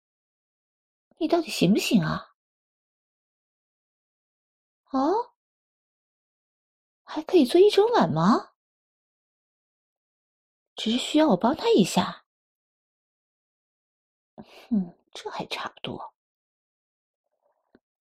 [1.19, 2.35] 你到底行不行啊？
[4.91, 5.33] 哦，
[7.03, 8.51] 还可以做一整晚吗？
[10.77, 12.25] 只是需要我帮他一下。
[14.69, 16.15] 哼，这还差不多。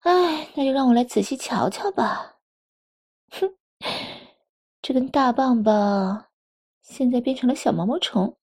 [0.00, 2.38] 哎，那就让我来仔细瞧瞧吧。
[3.30, 3.58] 哼，
[4.80, 6.30] 这根大棒棒
[6.82, 8.37] 现在变成了小毛毛虫，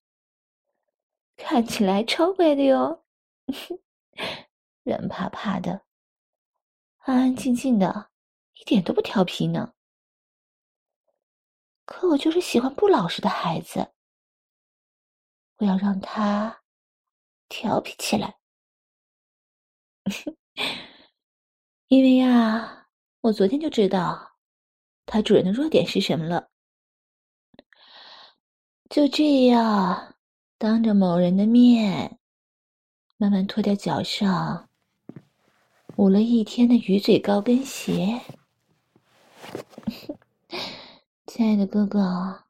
[1.38, 3.04] 看起来超乖的哟，
[4.84, 5.86] 软趴趴的，
[7.00, 8.12] 安安静静的，
[8.56, 9.74] 一点都不调皮呢。
[11.86, 13.92] 可我就是喜欢不老实的孩子，
[15.58, 16.64] 我要让他
[17.48, 18.40] 调皮起来。
[21.88, 22.88] 因为呀，
[23.22, 24.38] 我昨天就知道，
[25.06, 26.50] 他主人的弱点是什么了。
[28.90, 30.15] 就这样，
[30.58, 32.18] 当着某人的面，
[33.18, 34.70] 慢慢脱掉脚上
[35.98, 38.22] 捂了一天的鱼嘴高跟鞋。
[41.28, 42.46] 亲爱的哥哥，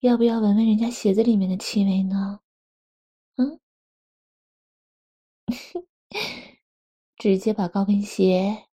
[0.00, 2.40] 要不要闻闻人家鞋子里面的气味呢？
[3.36, 3.58] 嗯。
[7.16, 8.68] 直接把高跟鞋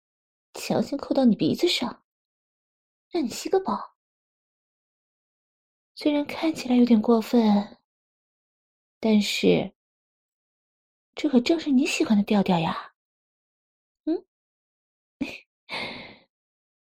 [0.54, 2.04] 强行扣到你鼻子上，
[3.10, 3.96] 让你吸个饱。
[5.96, 7.78] 虽然看起来有点过分，
[9.00, 9.74] 但是
[11.14, 12.94] 这可正是你喜欢的调调呀。
[14.06, 14.26] 嗯，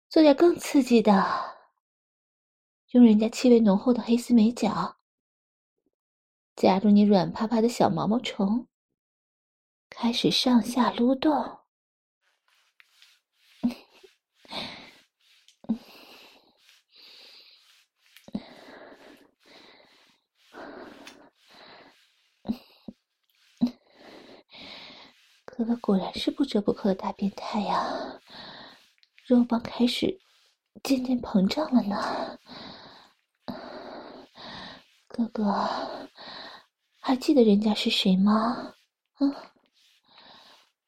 [0.10, 1.58] 做点更刺激的，
[2.92, 4.98] 用人家气味浓厚的黑丝美脚
[6.56, 8.68] 夹住你软趴趴的小毛毛虫。
[9.90, 11.59] 开始上下撸动，
[25.60, 28.22] 哥哥果然是不折不扣的大变态呀！
[29.26, 30.18] 肉棒开始
[30.82, 32.40] 渐渐膨胀了呢。
[35.10, 35.44] 哥哥，
[37.02, 38.74] 还记得人家是谁吗？
[39.20, 39.36] 嗯。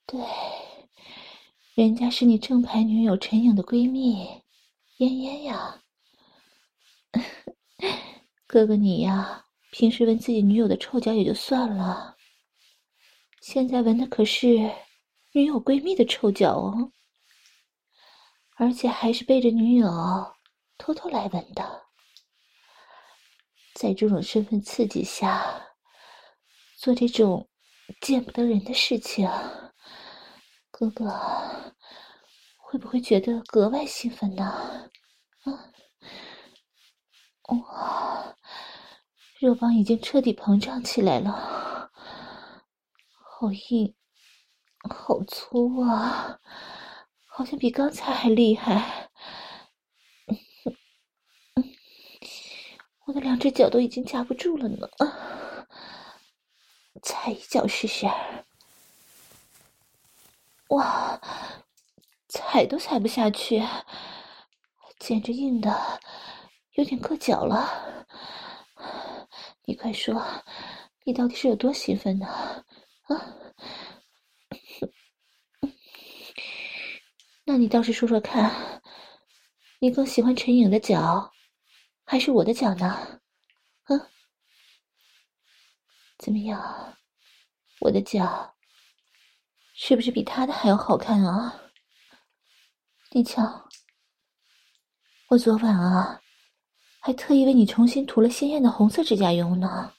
[0.05, 0.21] 对，
[1.75, 4.41] 人家是你正牌女友陈颖的闺蜜，
[4.99, 5.81] 嫣嫣呀。
[8.47, 12.15] 哥哥你呀，平时闻自己女友的臭脚也就算了，
[13.53, 14.47] 现在闻的可是
[15.33, 16.93] 女友闺蜜的臭脚哦，
[18.55, 19.89] 而且还是背着女友
[20.77, 21.81] 偷偷来闻的。
[23.75, 25.67] 在这种身份刺激下，
[26.77, 27.49] 做这种
[27.99, 29.29] 见不得人的事情。
[30.71, 31.13] 哥哥
[32.55, 34.89] 会不会觉得格外兴奋呢？
[35.43, 35.51] 啊，
[37.49, 38.33] 哇，
[39.41, 41.90] 肉棒已经彻底膨胀起来了，
[43.41, 43.95] 好硬，
[44.87, 46.39] 好粗啊，
[47.25, 49.09] 好像比刚才还厉害。
[53.07, 54.87] 我的两只脚都已经夹不住了呢，
[57.01, 58.05] 踩一脚试试。
[60.67, 61.19] 哇，
[62.27, 63.67] 踩都踩不下去，
[64.99, 65.99] 简直硬的
[66.73, 68.05] 有点硌脚了。
[69.65, 70.23] 你快说，
[71.05, 72.63] 你到底是有多兴奋呢？
[73.13, 73.35] 啊？
[77.45, 78.81] 那你倒是说说看，
[79.79, 81.31] 你更喜欢陈颖的脚，
[82.05, 82.87] 还是我的脚呢？
[83.83, 84.07] 啊？
[86.17, 86.97] 怎么样，
[87.79, 88.55] 我的脚？
[89.73, 91.61] 是不是比他的还要好看啊？
[93.11, 93.67] 你瞧，
[95.29, 96.21] 我昨晚啊，
[96.99, 99.93] 还特意为你重新涂了鲜艳的红色指甲油呢，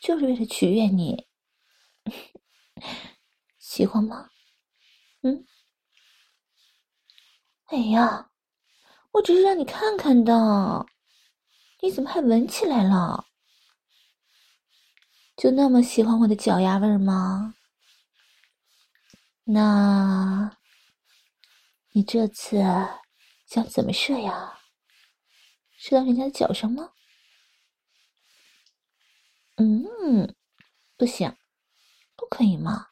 [0.00, 1.25] 就是为了取悦你。
[3.58, 4.30] 喜欢吗？
[5.22, 5.44] 嗯？
[7.66, 8.30] 哎呀，
[9.12, 10.86] 我只是让你看看的，
[11.80, 13.26] 你怎么还闻起来了？
[15.36, 17.54] 就那么喜欢我的脚丫味吗？
[19.44, 20.56] 那，
[21.92, 22.58] 你这次
[23.46, 24.60] 想怎么射呀？
[25.76, 26.92] 射到人家的脚上吗？
[29.56, 30.34] 嗯，
[30.96, 31.36] 不行，
[32.16, 32.88] 不可以吗？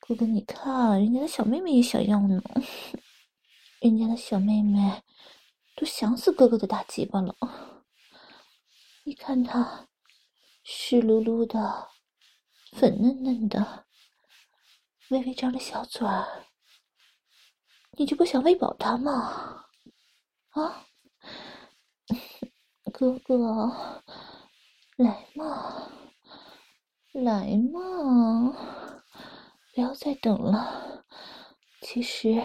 [0.00, 2.42] 哥哥，你看，人家的小妹妹也想要呢。
[3.80, 5.02] 人家的小妹妹
[5.76, 7.36] 都想死哥哥的大鸡巴了。
[9.04, 9.88] 你看她
[10.62, 11.88] 湿漉漉的，
[12.72, 13.86] 粉嫩嫩的。
[15.10, 16.46] 微微张着小嘴儿，
[17.98, 19.66] 你就不想喂饱她吗？
[20.50, 20.86] 啊，
[22.92, 24.02] 哥哥，
[24.96, 25.90] 来嘛，
[27.12, 28.56] 来嘛，
[29.74, 31.04] 不要再等了。
[31.82, 32.42] 其实，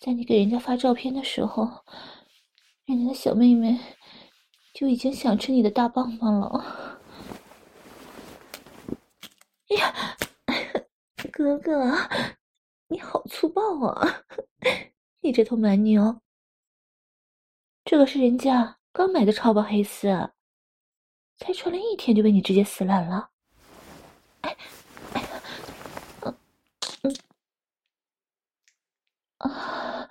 [0.00, 1.84] 在你给人家发照片的时候，
[2.86, 3.78] 人家的小妹妹
[4.72, 7.00] 就已经想吃你的大棒棒了。
[9.68, 10.16] 哎呀！
[11.32, 11.92] 哥哥，
[12.88, 14.22] 你好粗暴啊！
[15.20, 16.20] 你这头蛮牛，
[17.84, 20.30] 这个是人家刚买的超薄黑丝，
[21.36, 23.30] 才穿了一天就被你直接撕烂了。
[24.42, 24.56] 哎，
[25.14, 25.22] 哎，
[26.22, 26.38] 嗯
[27.02, 27.16] 嗯
[29.38, 30.08] 啊，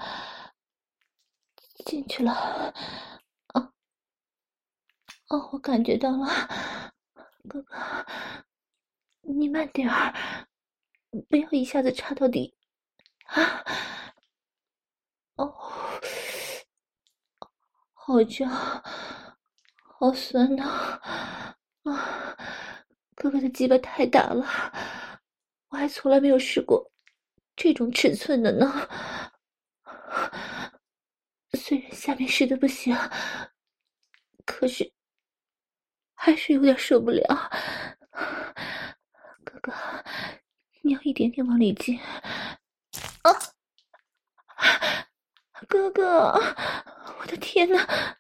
[1.86, 2.34] 进去了，
[3.54, 3.72] 啊，
[5.30, 6.28] 哦，我感觉到了，
[7.48, 7.78] 哥哥，
[9.22, 10.14] 你慢点儿。
[11.30, 12.54] 不要一下子插到底，
[13.28, 13.64] 啊！
[15.36, 15.46] 哦，
[17.94, 18.52] 好痒，
[19.98, 20.66] 好酸呐！
[21.84, 22.36] 啊，
[23.16, 24.46] 哥哥的鸡巴太大了，
[25.70, 26.92] 我还从来没有试过
[27.56, 28.90] 这种尺寸的呢。
[31.56, 32.96] 虽然下面湿的不行，
[34.46, 34.92] 可是
[36.14, 37.50] 还是有点受不了，
[39.44, 39.74] 哥哥。
[40.82, 42.00] 你要一点点往里进，
[43.24, 43.34] 啊！
[45.68, 46.32] 哥哥，
[47.20, 48.16] 我的天哪！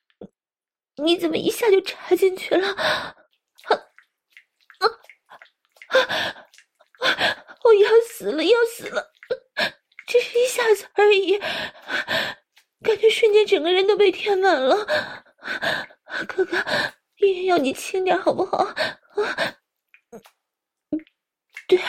[0.95, 2.67] 你怎么一下就插进去了？
[2.69, 3.77] 啊
[4.79, 4.87] 啊
[5.89, 7.45] 啊！
[7.63, 9.13] 我要死了，要死了！
[10.07, 11.39] 只是一下子而已，
[12.81, 14.75] 感觉瞬间整个人都被填满了。
[16.27, 16.57] 哥哥，
[17.17, 18.57] 爷爷要你轻点好不好？
[18.57, 18.75] 啊！
[21.67, 21.79] 对。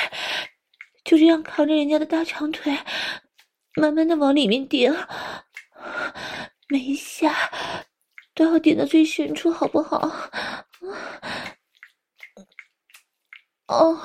[1.05, 2.76] 就这样扛着人家的大长腿，
[3.76, 4.93] 慢慢的往里面顶，
[6.68, 7.32] 每一下
[8.34, 9.99] 都要顶到最深处，好不好？
[13.68, 14.01] 哦，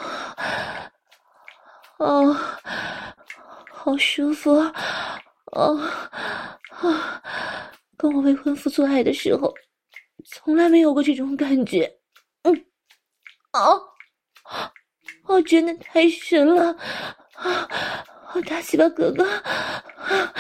[1.98, 2.38] 哦，
[3.72, 4.52] 好舒服，
[5.54, 5.80] 哦，
[6.82, 7.22] 啊，
[7.98, 9.54] 跟我未婚夫做爱的时候，
[10.26, 11.92] 从来没有过这种感觉，
[12.44, 12.66] 嗯，
[13.54, 13.88] 哦。
[15.26, 16.76] 哦，真的太神了！
[17.36, 17.70] 啊，
[18.46, 19.24] 大西巴哥哥，
[19.96, 20.34] 啊，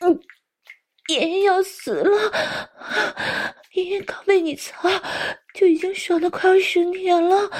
[0.00, 0.20] 嗯，
[1.08, 2.32] 爷爷要死了！
[3.74, 4.88] 爷爷刚被你操，
[5.54, 7.50] 就已经爽的快要升天了，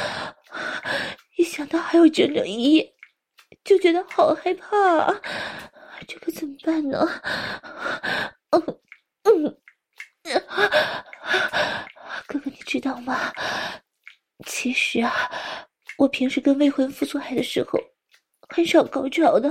[1.36, 2.94] 一想到还有整整一夜，
[3.62, 5.14] 就觉得好害怕啊！
[6.06, 7.06] 这可怎么办呢？
[8.50, 8.62] 嗯
[9.24, 9.58] 嗯，
[12.26, 13.32] 哥哥，你知道吗？
[14.44, 15.12] 其实啊。
[15.98, 17.80] 我平时跟未婚夫做爱的时候，
[18.50, 19.48] 很少高潮的，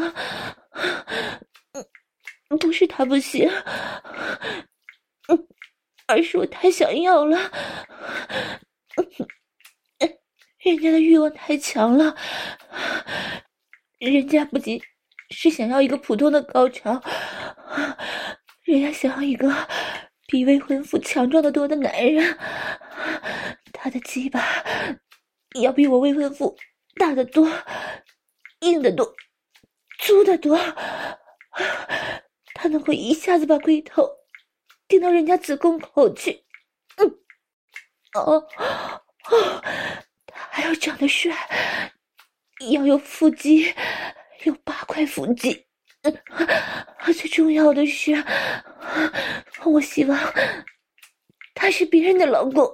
[2.60, 3.50] 不是他不行，
[5.28, 5.48] 嗯，
[6.06, 7.52] 而是我太想要了，
[10.60, 12.16] 人家的欲望太强了，
[13.98, 14.80] 人家不仅
[15.30, 17.02] 是想要一个普通的高潮，
[18.64, 19.52] 人家想要一个
[20.28, 22.38] 比未婚夫强壮的多的男人，
[23.74, 24.42] 他的鸡巴。
[25.62, 26.58] 要比我未婚夫
[26.96, 27.50] 大得多，
[28.60, 29.16] 硬得多，
[30.00, 30.60] 粗得多。
[32.54, 34.06] 他能够一下子把龟头
[34.88, 36.44] 顶到人家子宫口去。
[36.98, 37.08] 嗯，
[38.16, 38.46] 哦，
[39.30, 39.62] 哦，
[40.26, 41.34] 他还要长得帅，
[42.72, 43.74] 要有腹肌，
[44.46, 45.66] 有八块腹肌。
[47.06, 48.24] 最重要的是，
[49.64, 50.18] 我希望
[51.54, 52.66] 他是别人的老公。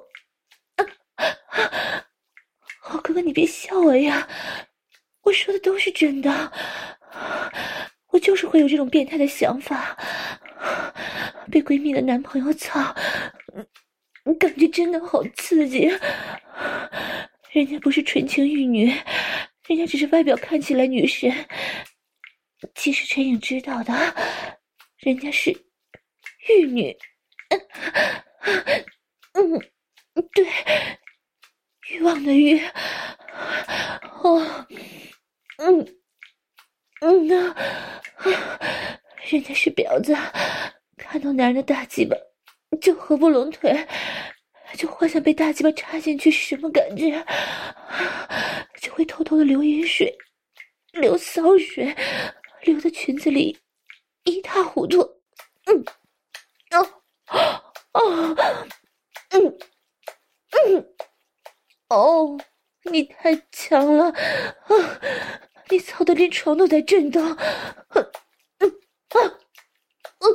[2.81, 4.27] 好哥哥，你别笑我呀！
[5.21, 6.51] 我说的都是真的，
[8.07, 9.95] 我就是会有这种变态的想法，
[11.49, 12.93] 被闺蜜的男朋友操，
[14.39, 15.89] 感觉真的好刺激。
[17.51, 18.91] 人家不是纯情玉女，
[19.71, 21.33] 人家只是外表看起来女神，
[22.75, 23.93] 其实陈颖知道的，
[24.97, 25.49] 人家是
[26.49, 26.93] 玉女。
[29.31, 29.57] 嗯，
[30.33, 30.45] 对，
[31.89, 32.59] 欲望的欲。
[34.21, 34.67] 哦，
[35.59, 35.87] 嗯，
[36.99, 37.55] 嗯呢，
[39.29, 40.13] 人家是婊子，
[40.97, 42.13] 看到男人的大鸡巴
[42.81, 43.87] 就合不拢腿。
[44.75, 47.25] 就幻想被大鸡巴插进去是什么感觉，
[48.81, 50.11] 就会偷偷的流淫水，
[50.91, 51.95] 流骚水，
[52.63, 53.55] 流的裙子里
[54.23, 54.99] 一塌糊涂。
[55.67, 55.85] 嗯，
[56.71, 57.03] 哦，
[57.93, 58.35] 哦，
[59.29, 59.57] 嗯，
[60.49, 60.95] 嗯，
[61.89, 62.37] 哦，
[62.91, 64.99] 你太强了，啊，
[65.69, 68.01] 你操的连床都在震动，嗯，
[69.09, 69.37] 啊。
[70.21, 70.27] 啊！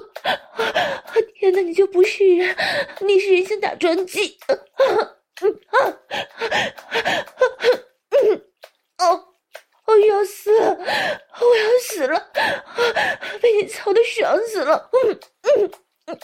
[1.36, 2.56] 天哪，你就不是人，
[3.00, 4.36] 你是人形打桩机！
[4.46, 4.84] 啊啊
[5.70, 5.96] 啊！
[8.98, 9.24] 哦，
[9.86, 12.32] 我要死了，我要死了！
[13.40, 14.90] 被你操的爽死了！
[14.92, 15.70] 嗯嗯
[16.04, 16.20] 嗯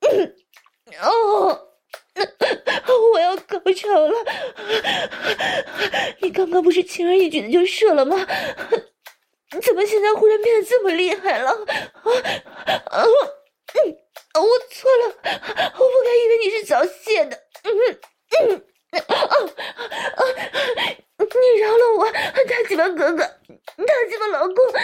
[0.00, 0.36] 嗯
[1.00, 1.68] 哦，
[3.12, 4.14] 我要高潮了！
[6.20, 8.16] 你刚刚不是轻而易举的就射了吗？
[9.62, 11.50] 怎么现在忽然变得这么厉害了？
[11.50, 11.56] 啊
[12.86, 13.04] 啊
[13.74, 13.96] 嗯，
[14.34, 17.36] 我错了，我不该以为你是早泄的。
[17.64, 17.70] 嗯
[18.40, 18.64] 嗯！
[18.98, 19.14] 啊
[20.16, 20.20] 啊
[21.18, 24.78] 你饶了我，大鸡巴哥哥，大鸡巴老公，大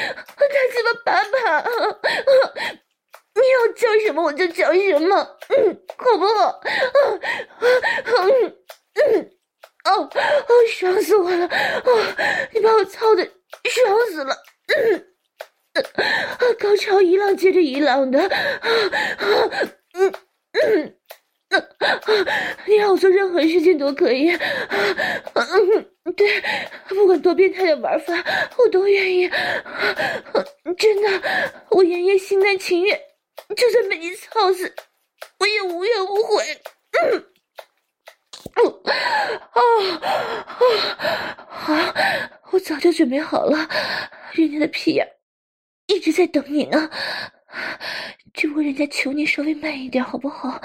[0.72, 1.58] 鸡巴爸爸。
[1.58, 1.66] 啊，
[3.34, 6.44] 你要叫什么我就叫什么，嗯，好不好？
[6.46, 6.60] 啊
[8.04, 8.56] 啊嗯
[8.94, 9.30] 嗯
[9.84, 10.10] 哦哦，
[10.70, 11.46] 爽死我了！
[11.46, 11.50] 啊，
[12.52, 13.24] 你把我操的
[13.64, 14.36] 爽死了！
[14.74, 15.06] 嗯，
[15.74, 19.50] 啊，高潮一浪接着一浪的，啊啊，
[19.94, 20.12] 嗯
[20.52, 20.97] 嗯，
[22.66, 24.40] 你让我做任何事情都可以，啊
[26.04, 26.42] 嗯，对，
[26.88, 28.12] 不管多变态的玩法，
[28.58, 29.28] 我都愿意，
[30.76, 31.22] 真的，
[31.70, 33.00] 我爷爷心甘情愿，
[33.56, 34.74] 就算被你操死，
[35.38, 36.44] 我也无怨无悔，
[37.00, 37.24] 嗯，
[38.56, 38.82] 哦，
[39.54, 39.60] 哦，
[41.48, 41.74] 好，
[42.50, 43.68] 我早就准备好了。
[44.32, 45.08] 人家的屁眼
[45.86, 46.90] 一直在等你呢，
[48.34, 50.48] 只不过人家求你稍微慢一点，好不好？
[50.48, 50.60] 啊，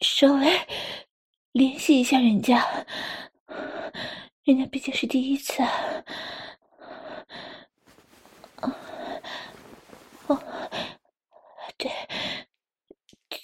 [0.00, 0.60] 稍微
[1.52, 2.64] 联系一下人家，
[4.44, 5.62] 人家毕竟是第一次。
[5.62, 5.70] 啊，
[10.26, 10.42] 哦，
[11.76, 11.90] 对，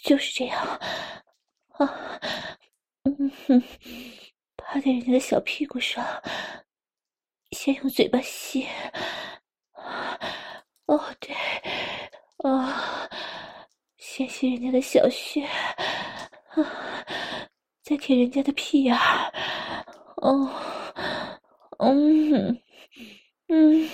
[0.03, 0.59] 就是这样。
[1.79, 2.21] 啊，
[3.05, 3.63] 嗯哼，
[4.57, 6.05] 趴在人家的小屁股上。
[7.53, 8.67] 先用嘴巴吸，
[10.87, 11.35] 哦对，
[12.49, 13.09] 啊，
[13.97, 17.07] 先吸人家的小穴，啊，
[17.83, 19.33] 再舔人家的屁眼儿，
[20.17, 20.51] 哦，
[21.79, 22.61] 嗯，
[23.49, 23.89] 嗯，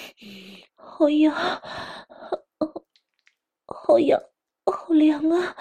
[0.74, 1.32] 好痒，
[3.66, 4.20] 好痒，
[4.66, 5.56] 好凉啊，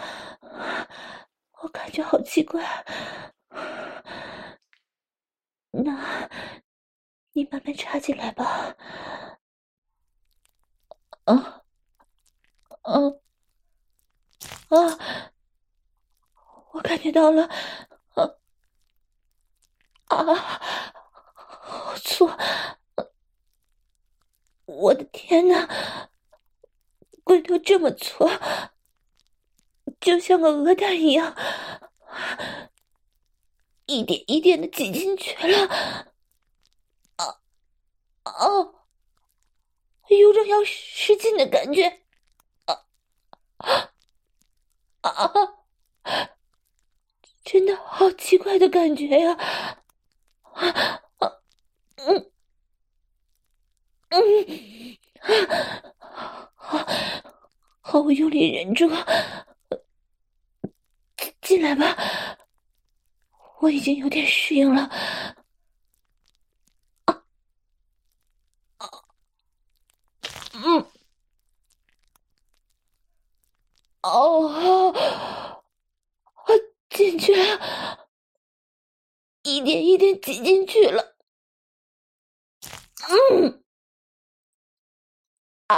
[1.61, 2.63] 我感觉好奇怪，
[5.71, 6.29] 那。
[7.33, 8.75] 你慢慢插进来吧。
[11.29, 11.61] 啊，
[12.81, 12.99] 啊，
[14.69, 15.31] 啊！
[16.71, 17.47] 我感觉到了，
[18.15, 18.33] 啊，
[20.07, 20.35] 啊，
[21.35, 22.27] 好粗！
[24.65, 26.09] 我的天哪，
[27.23, 28.27] 龟头这么粗，
[30.01, 31.35] 就像个鹅蛋一样，
[33.85, 35.67] 一点一点的挤进去了。
[37.17, 37.39] 啊
[38.23, 38.78] 啊，
[40.17, 42.01] 有种要失禁的感觉，
[42.65, 42.75] 啊
[45.01, 45.31] 啊啊！
[47.43, 49.33] 真的好奇怪的感觉呀！
[50.41, 50.67] 啊
[51.17, 51.31] 啊
[51.97, 52.31] 嗯
[54.09, 54.97] 嗯
[56.55, 56.87] 好，
[57.79, 58.89] 好，我用力忍住，
[61.41, 62.37] 进来吧，
[63.59, 64.89] 我已经有点适应了。
[74.01, 75.61] 哦，
[76.47, 76.53] 我
[76.89, 77.33] 进去，
[79.43, 81.15] 一点一点挤进去了。
[83.09, 83.63] 嗯，
[85.67, 85.77] 啊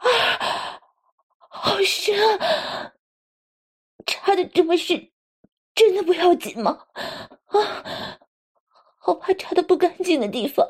[0.00, 0.80] 啊，
[1.48, 2.14] 好深！
[4.06, 5.10] 插的这么深，
[5.74, 6.86] 真的不要紧吗？
[7.46, 8.18] 啊，
[8.98, 10.64] 好怕插的不干净的地方。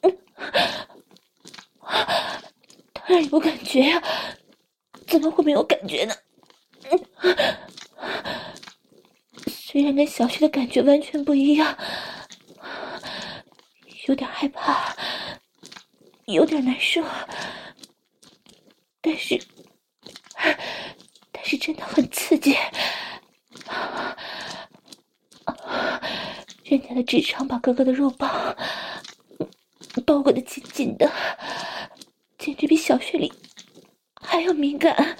[0.00, 0.12] 当
[1.96, 2.45] 然
[3.30, 4.02] 有感觉呀，
[5.06, 6.14] 怎么会没有感觉呢？
[9.48, 11.76] 虽然跟小旭的感觉完全不一样，
[14.06, 14.96] 有点害怕，
[16.26, 17.04] 有点难受，
[19.00, 19.40] 但是，
[21.32, 22.56] 但是真的很刺激。
[26.64, 28.56] 人家的直肠把哥哥的肉棒
[30.04, 31.10] 包裹的紧紧的，
[32.46, 33.32] 简直比小穴里
[34.22, 35.18] 还要敏感。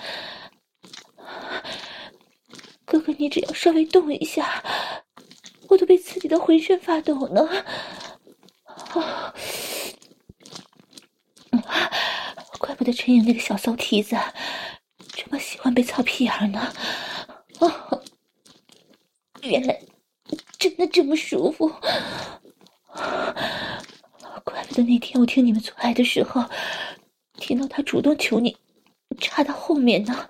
[2.85, 4.62] 哥哥，你只要稍微动一下，
[5.68, 7.45] 我都被刺激的浑身发抖呢。
[8.64, 9.35] 啊，
[12.61, 14.16] 怪不得陈颖那个小骚蹄子
[15.09, 16.72] 这么喜欢被操屁眼呢。
[17.59, 18.01] 啊，
[19.43, 19.77] 原来
[20.61, 21.68] 真的这么舒服。
[24.45, 26.41] 怪不得那天我听你们做爱的时候，
[27.39, 28.57] 听到他主动求你
[29.20, 30.28] 插到后面呢。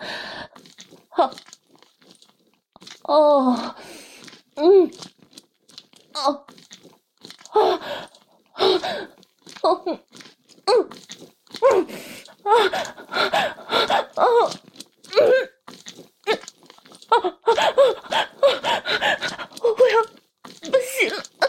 [1.09, 1.33] 好。
[3.05, 3.75] 哦，
[4.57, 4.91] 嗯，
[6.15, 6.45] 哦，
[7.51, 7.81] 啊，
[8.53, 8.61] 啊，
[9.63, 10.01] 哦，嗯，
[10.67, 10.89] 嗯，
[11.63, 11.87] 嗯，
[12.43, 12.51] 啊，
[13.15, 14.51] 啊，哦，
[15.13, 15.17] 嗯，
[16.27, 16.29] 嗯，
[17.09, 17.49] 啊，啊，
[19.31, 20.03] 啊，我不要，
[20.69, 21.47] 不行了，啊，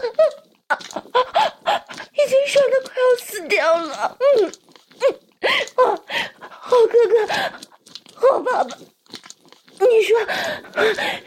[0.68, 1.74] 啊，
[2.12, 4.52] 已经爽得快要死掉了，嗯，
[5.76, 6.00] 嗯，啊，
[6.48, 7.26] 好哥哥，
[8.14, 8.76] 好爸爸，
[9.78, 10.18] 你说。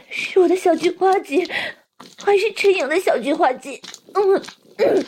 [0.10, 1.50] 是我的小菊花鸡，
[2.24, 3.82] 还是陈颖的小菊花鸡？
[4.14, 4.42] 嗯
[4.78, 5.06] 嗯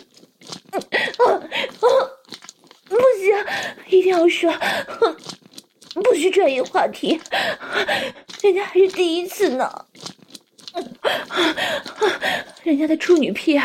[0.72, 0.80] 嗯
[1.20, 1.86] 啊啊！
[2.90, 3.46] 不行，
[3.90, 4.54] 一定要说，
[5.94, 7.20] 不许转移话题，
[8.42, 9.86] 人家还是第一次呢。
[12.64, 13.64] 人家的处女屁眼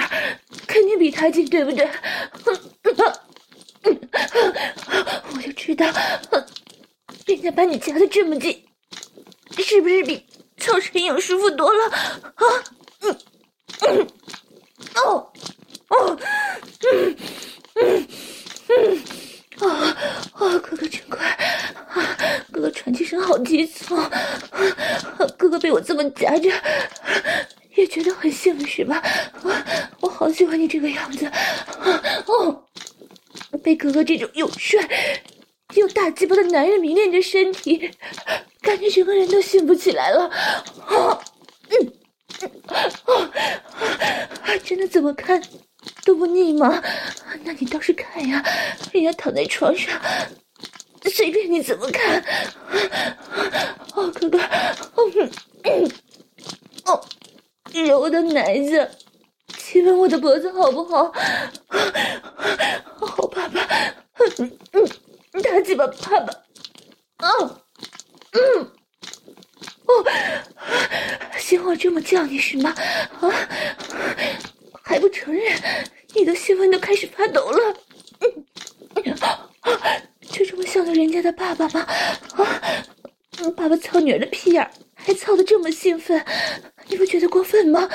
[0.67, 1.89] 肯定比他紧，对不对？
[5.35, 5.87] 我就知道，
[7.27, 8.65] 人家把你夹得这么紧，
[9.59, 10.25] 是不是比？
[10.59, 12.43] 操陈颖舒服多了啊！
[13.01, 13.17] 嗯
[13.83, 14.07] 嗯
[14.97, 15.33] 哦
[15.89, 16.19] 哦
[16.91, 17.17] 嗯
[17.77, 18.09] 嗯
[18.69, 18.99] 嗯
[19.61, 19.97] 啊
[20.33, 20.59] 啊！
[20.59, 21.25] 哥哥真快
[21.91, 22.17] 啊！
[22.51, 23.97] 哥哥喘气声好急促，
[25.37, 26.51] 哥哥被我这么夹着，
[27.77, 28.97] 也觉得很幸福是吧？
[28.97, 29.65] 啊，
[30.01, 32.03] 我好喜欢你这个样子啊！
[32.27, 32.65] 哦，
[33.63, 34.81] 被哥哥这种又帅
[35.75, 37.91] 又大鸡巴的男人迷恋着身体。
[38.61, 41.19] 感觉整个人都兴奋起来了，啊，
[41.71, 41.93] 嗯，
[42.67, 42.77] 啊，
[44.43, 45.43] 啊，真的怎么看
[46.05, 46.83] 都不腻吗？
[47.45, 48.45] 那你倒是看呀，
[48.93, 49.99] 人家躺在床上，
[51.05, 52.23] 随便你怎么看。
[53.95, 54.39] 哦，哥哥，
[55.63, 55.91] 嗯，
[56.85, 57.01] 哦，
[57.73, 58.91] 揉我的奶子，
[59.57, 60.85] 亲吻我的脖子好不？
[60.85, 61.13] 好
[63.29, 63.67] 爸爸，
[64.73, 64.87] 嗯
[65.79, 66.33] 嗯，大鸡巴爸爸，
[67.19, 67.61] 啊。
[68.33, 68.73] 嗯，
[69.87, 70.05] 哦，
[71.39, 72.75] 嫌我这么叫你是吗？
[73.21, 73.31] 啊，
[74.83, 75.57] 还不承认？
[76.15, 77.75] 你的兴奋都开始发抖了。
[78.21, 78.45] 嗯，
[80.31, 81.81] 就这么向着人家的爸爸吗？
[81.81, 82.61] 啊，
[83.57, 86.23] 爸爸操女儿的屁眼还操得这么兴奋，
[86.89, 87.81] 你不觉得过分吗？
[87.83, 87.91] 啊，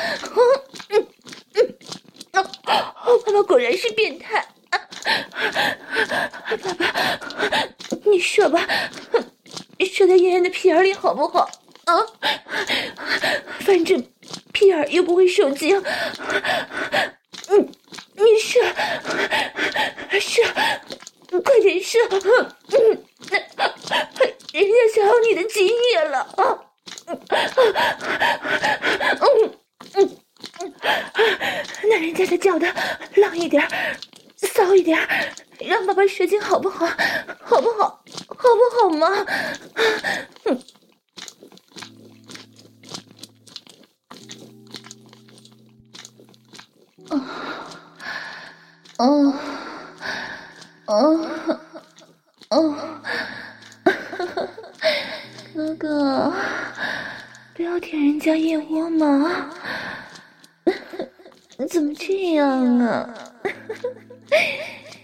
[0.90, 1.08] 嗯
[1.54, 1.78] 嗯，
[2.32, 2.44] 啊，
[3.26, 4.44] 爸爸果然是变态。
[6.63, 6.86] 爸爸，
[8.05, 8.67] 你射吧。
[9.86, 11.47] 射在妍妍的屁眼里好不好？
[11.86, 11.93] 啊，
[13.59, 14.01] 反正
[14.51, 15.80] 屁眼又不会受精。
[17.49, 17.71] 嗯，
[18.15, 18.59] 你射，
[20.19, 20.41] 射，
[21.43, 21.99] 快点射！
[22.09, 23.03] 嗯，
[24.53, 26.57] 人家想要你的精液了啊！
[27.05, 27.19] 嗯
[29.93, 30.17] 嗯
[30.61, 30.74] 嗯，
[31.84, 32.74] 那人家再叫的
[33.15, 33.61] 浪一点，
[34.48, 34.98] 骚一点，
[35.60, 36.86] 让爸爸射精好不好？
[37.41, 38.04] 好不好？
[38.28, 39.08] 好不好吗？
[40.46, 40.60] 嗯，
[47.10, 47.22] 哦，
[48.98, 49.34] 哦，
[50.88, 51.28] 哦，
[52.50, 52.76] 哦，
[55.54, 56.34] 哥哥，
[57.56, 59.50] 不要舔人家腋窝嘛？
[61.70, 63.10] 怎么这样啊？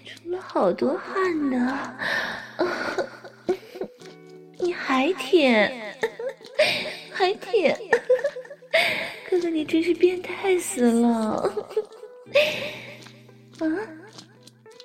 [0.05, 1.97] 出 了好多汗呢。
[4.59, 5.95] 你还舔，
[7.11, 7.77] 还舔，
[9.29, 11.53] 哥哥你真是变态死了！
[13.59, 13.65] 啊，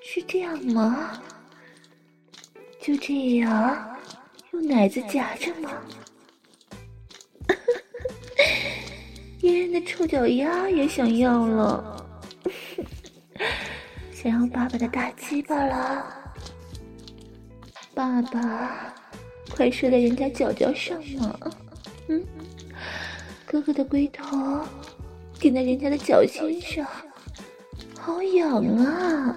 [0.02, 1.20] 是这样吗？
[2.80, 3.96] 就这样，
[4.52, 5.70] 用奶子夹着吗？
[9.40, 11.93] 妍妍的臭脚丫也想要了，
[14.24, 16.06] 想要爸爸的大鸡巴了，
[17.94, 18.94] 爸爸。
[19.50, 21.38] 快射在人家脚脚上嘛！
[22.08, 22.24] 嗯，
[23.44, 24.66] 哥哥的龟头
[25.38, 26.86] 顶在人家的脚心上，
[28.00, 29.36] 好痒啊！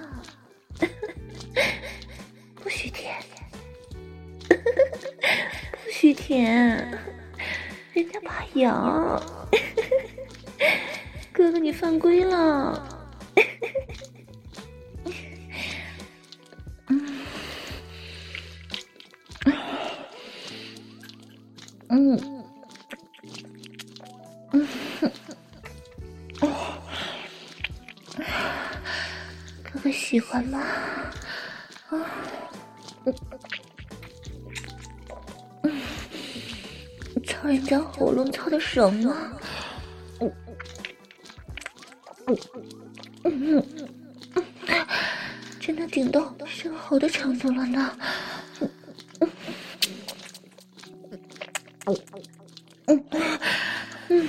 [2.56, 3.14] 不许舔，
[4.48, 6.48] 不许舔，
[7.92, 9.22] 人家怕痒。
[11.30, 12.88] 哥哥，你犯规了。
[21.90, 22.18] 嗯，
[29.62, 30.58] 哥哥喜欢吗？
[31.88, 31.96] 啊，
[33.04, 33.14] 嗯，
[35.62, 35.72] 嗯，
[37.24, 39.32] 操人家喉咙操的爽吗？
[40.20, 40.32] 嗯，
[42.26, 42.36] 嗯，
[43.24, 43.64] 嗯，
[44.34, 44.44] 嗯，
[45.58, 47.98] 真的顶到生喉的程度了呢。
[48.60, 48.70] 嗯，
[49.20, 49.30] 嗯，
[51.88, 51.96] 嗯，
[52.86, 53.04] 嗯，
[54.08, 54.28] 嗯，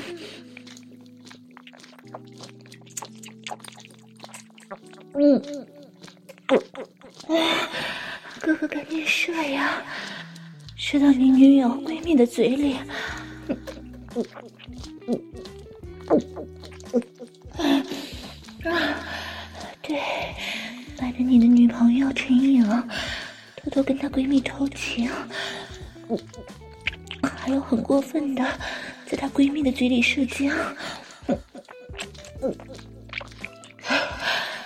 [5.15, 5.67] 嗯。
[8.39, 9.83] 哥哥赶紧射呀！
[10.75, 12.77] 射到你女友闺蜜的嘴里。
[18.63, 18.79] 啊，
[19.81, 19.99] 对，
[20.99, 22.65] 瞒着你的女朋友陈颖，
[23.57, 25.11] 偷偷跟她闺蜜偷情，
[27.39, 28.43] 还有很过分的，
[29.05, 30.51] 在她闺蜜的嘴里射精，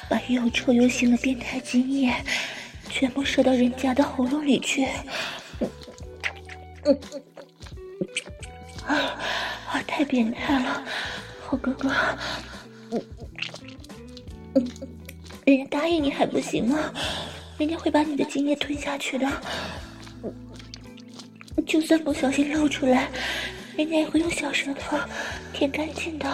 [0.09, 2.13] 把又臭又腥的变态精液。
[2.89, 4.86] 全部射到人家的喉咙里去，
[8.86, 9.17] 啊！
[9.88, 10.84] 太变态了，
[11.41, 11.91] 好哥哥，
[15.43, 16.93] 人家答应你还不行吗？
[17.57, 19.28] 人家会把你的精液吞下去的，
[21.65, 23.09] 就算不小心露出来，
[23.75, 24.97] 人家也会用小舌头
[25.53, 26.27] 舔干净的，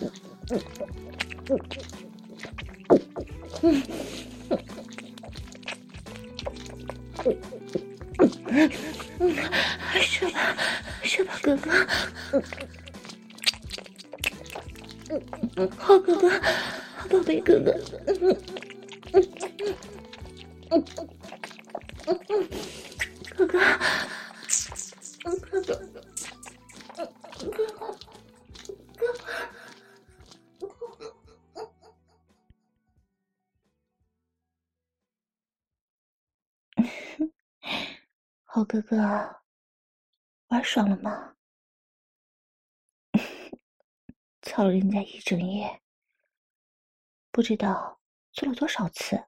[0.00, 0.10] 嗯
[0.50, 0.62] 嗯
[1.48, 1.58] 嗯
[3.62, 3.82] 嗯。
[8.48, 8.70] 嗯
[9.18, 9.34] 嗯，
[10.00, 10.56] 射吧，
[11.02, 11.70] 射吧，哥哥。
[12.32, 12.42] 嗯
[15.10, 15.20] 嗯
[15.56, 16.30] 嗯，好哥哥，
[16.96, 17.72] 好宝贝哥哥。
[18.06, 18.36] 嗯嗯
[19.12, 19.64] 嗯嗯
[20.70, 20.78] 嗯嗯，哥哥，
[22.06, 22.48] 嗯，嗯
[23.36, 23.60] 哥哥，哥哥。
[25.26, 25.34] 哥
[25.66, 25.74] 哥
[38.44, 39.42] 好哥哥，
[40.46, 41.36] 玩爽了吗？
[44.42, 45.82] 操了人家一整夜，
[47.32, 48.00] 不知道
[48.32, 49.26] 做了多少次，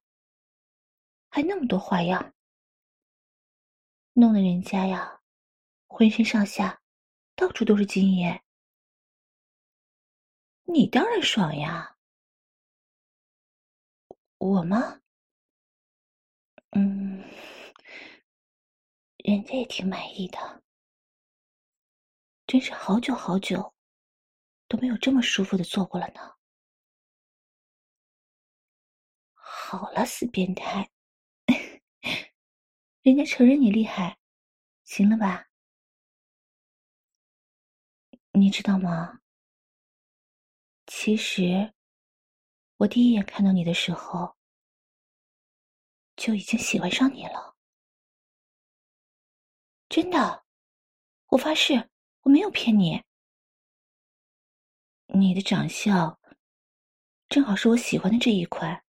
[1.28, 2.32] 还那么多花样，
[4.12, 5.17] 弄得人家呀，
[5.90, 6.80] 浑身上下
[7.34, 8.40] 到处都是精液。
[10.64, 11.96] 你当然爽呀，
[14.38, 15.00] 我吗？
[16.72, 17.24] 嗯。
[19.24, 20.62] 人家也挺满意的，
[22.46, 23.74] 真是好久好久
[24.68, 26.34] 都没有这么舒服的做过了呢。
[29.36, 30.88] 好了，死变态，
[33.02, 34.18] 人家承认你厉害，
[34.84, 35.47] 行了吧？
[38.40, 39.20] 你知道吗？
[40.86, 41.74] 其实
[42.76, 44.36] 我第一眼看到你的时候，
[46.16, 47.56] 就已经喜欢上你了。
[49.88, 50.44] 真的，
[51.26, 53.02] 我发誓，我没有骗你。
[55.06, 56.18] 你的长相
[57.28, 58.84] 正好是我喜欢的这一款，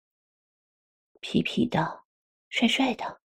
[1.22, 2.04] 痞痞的，
[2.50, 3.22] 帅帅的，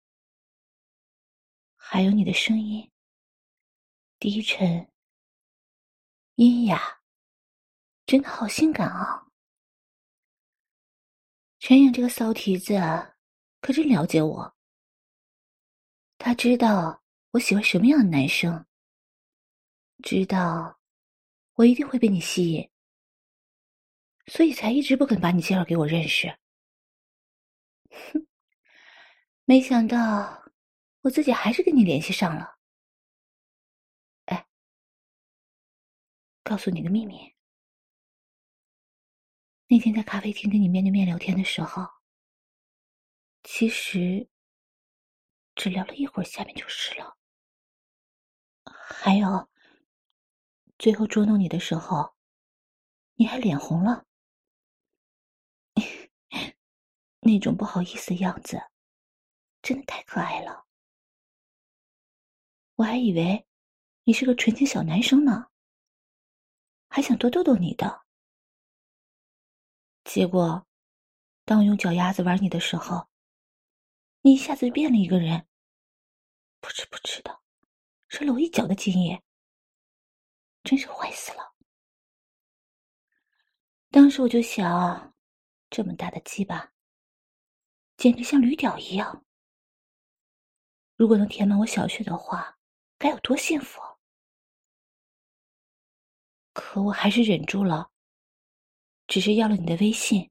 [1.75, 2.89] 还有你的声音，
[4.19, 4.91] 低沉、
[6.41, 7.03] 阴雅，
[8.07, 9.27] 真的好性感啊！
[11.59, 12.73] 陈颖这个骚蹄子
[13.59, 14.55] 可真了解我，
[16.17, 17.03] 他知道。
[17.33, 18.65] 我喜欢什么样的男生？
[20.03, 20.79] 知道
[21.53, 22.71] 我一定会被你吸引，
[24.25, 26.27] 所以才一直不肯把你介绍给我认识。
[27.91, 28.27] 哼，
[29.45, 30.43] 没想到
[31.01, 32.57] 我自己还是跟你联系上了。
[36.51, 37.33] 告诉你个秘密，
[39.67, 41.87] 那天在咖啡厅跟你面对面聊天的时候，
[43.41, 44.27] 其实
[45.55, 47.17] 只聊了一会儿，下面就湿了。
[48.65, 49.49] 还有，
[50.77, 52.17] 最后捉弄你的时候，
[53.13, 54.05] 你还脸红了，
[57.21, 58.61] 那种不好意思的样子，
[59.61, 60.65] 真的太可爱了。
[62.75, 63.47] 我还以为
[64.03, 65.49] 你是个纯情小男生呢，
[66.93, 68.03] 还想多逗逗你的，
[70.03, 70.67] 结果，
[71.45, 73.07] 当我用脚丫子玩你的时候，
[74.23, 75.47] 你一下子就变了一个人，
[76.59, 77.39] 扑哧扑哧的，
[78.09, 79.23] 摔了我一脚的精液，
[80.63, 81.53] 真是坏死了。
[83.89, 85.15] 当时我就想，
[85.69, 86.73] 这么大的鸡巴，
[87.95, 89.25] 简直像驴屌一样。
[90.97, 92.59] 如果能填满我小穴的话，
[92.97, 93.79] 该有多幸福！
[96.53, 97.91] 可我还是忍住了，
[99.07, 100.29] 只是要了你的微信。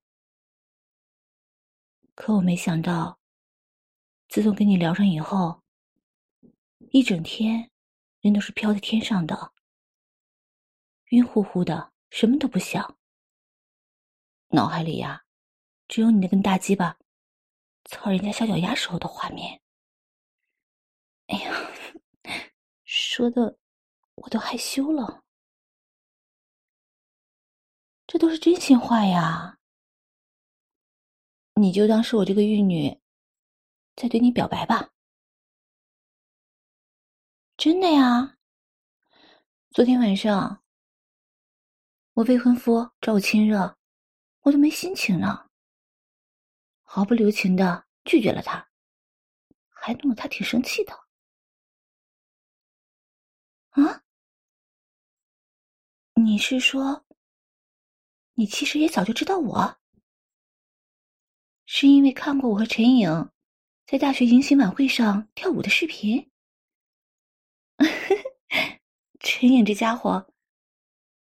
[2.15, 3.19] 可我没想到，
[4.29, 5.63] 自从跟你聊上以后，
[6.91, 7.71] 一整天
[8.21, 9.53] 人都是飘在天上的，
[11.11, 12.99] 晕乎乎的，什么都不想。
[14.49, 15.25] 脑海里呀，
[15.89, 16.99] 只有你那根大鸡巴
[17.85, 19.63] 操人家小脚丫时候的画面。
[21.29, 21.71] 哎呀，
[22.85, 23.57] 说的
[24.17, 25.25] 我都害羞了。
[28.13, 29.57] 这都是真心话呀，
[31.55, 33.01] 你就当是我这个玉女
[33.95, 34.91] 在对你表白吧。
[37.57, 38.37] 真的呀，
[39.71, 40.61] 昨天晚上
[42.15, 43.79] 我未婚夫找我亲热。
[44.41, 45.49] 我都没心情呢，
[46.83, 48.69] 毫不留情的拒绝了他，
[49.69, 50.93] 还弄得他挺生气的。
[53.71, 54.03] 啊？
[56.15, 57.05] 你是说，
[58.35, 59.79] 你其实也早就知道我？
[61.67, 63.31] 是因为看过我和陈颖
[63.87, 66.31] 在大学迎新晚会上跳舞的视频？
[69.21, 70.33] 陈颖这家伙，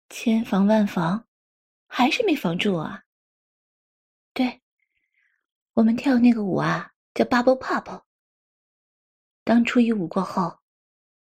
[0.09, 1.27] 千防万防，
[1.87, 3.05] 还是没防住啊！
[4.33, 4.63] 对，
[5.75, 8.05] 我们跳那个舞啊，叫 Bubble Pop。
[9.45, 10.61] 当初一舞过后，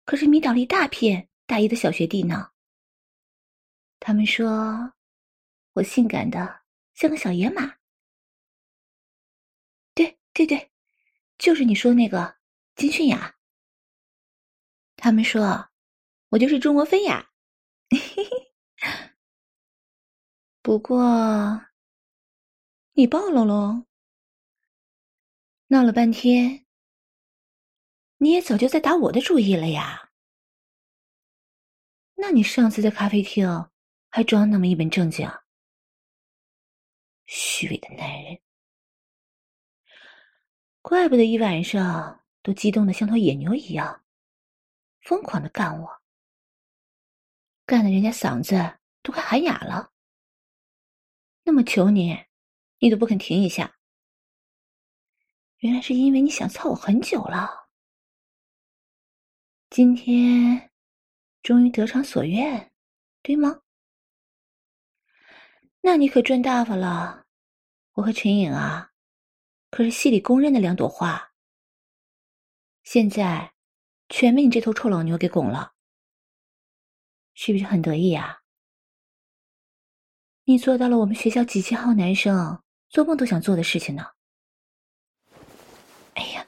[0.05, 2.51] 可是迷倒了一大片大一的小学弟呢。
[3.99, 4.93] 他们说，
[5.79, 6.63] 我性感的
[6.95, 7.77] 像个小野马。
[9.95, 10.71] 对对对，
[11.39, 12.37] 就是你说那个
[12.75, 13.37] 金泫雅。
[14.97, 15.69] 他们说，
[16.31, 17.31] 我就是中国飞亚。
[20.63, 21.67] 不过。
[22.95, 23.87] 你暴露了，
[25.69, 26.67] 闹了半天，
[28.17, 30.11] 你也早就在打我的主意了呀？
[32.17, 33.71] 那你上次在咖啡厅
[34.11, 35.31] 还装那么一本正经？
[37.29, 38.41] 虚伪的男人，
[40.83, 44.05] 怪不得一晚上都激动的像头野牛一样，
[45.03, 46.03] 疯狂的干我，
[47.65, 49.93] 干得人家嗓子都快喊哑了。
[51.45, 52.27] 那么求你。
[52.81, 53.77] 你都不肯停一下，
[55.57, 57.69] 原来是因为你想操我很久了。
[59.69, 60.71] 今天
[61.43, 62.73] 终于得偿所愿，
[63.21, 63.63] 对吗？
[65.81, 67.27] 那你可赚大发了。
[67.93, 68.93] 我和陈颖啊，
[69.71, 71.33] 可是戏里公认的两朵花，
[72.85, 73.55] 现在
[74.09, 75.75] 全被你这头臭老牛给拱了，
[77.35, 78.43] 是不是很得意呀？
[80.45, 84.07] 你做到了我们学校几千号男生做梦都想做的事情呢。
[86.15, 86.47] 哎呀，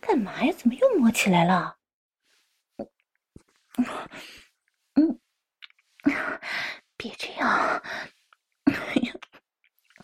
[0.00, 0.52] 干嘛呀？
[0.52, 1.76] 怎么又摸起来了？
[4.94, 5.20] 嗯，
[6.96, 7.82] 别这样。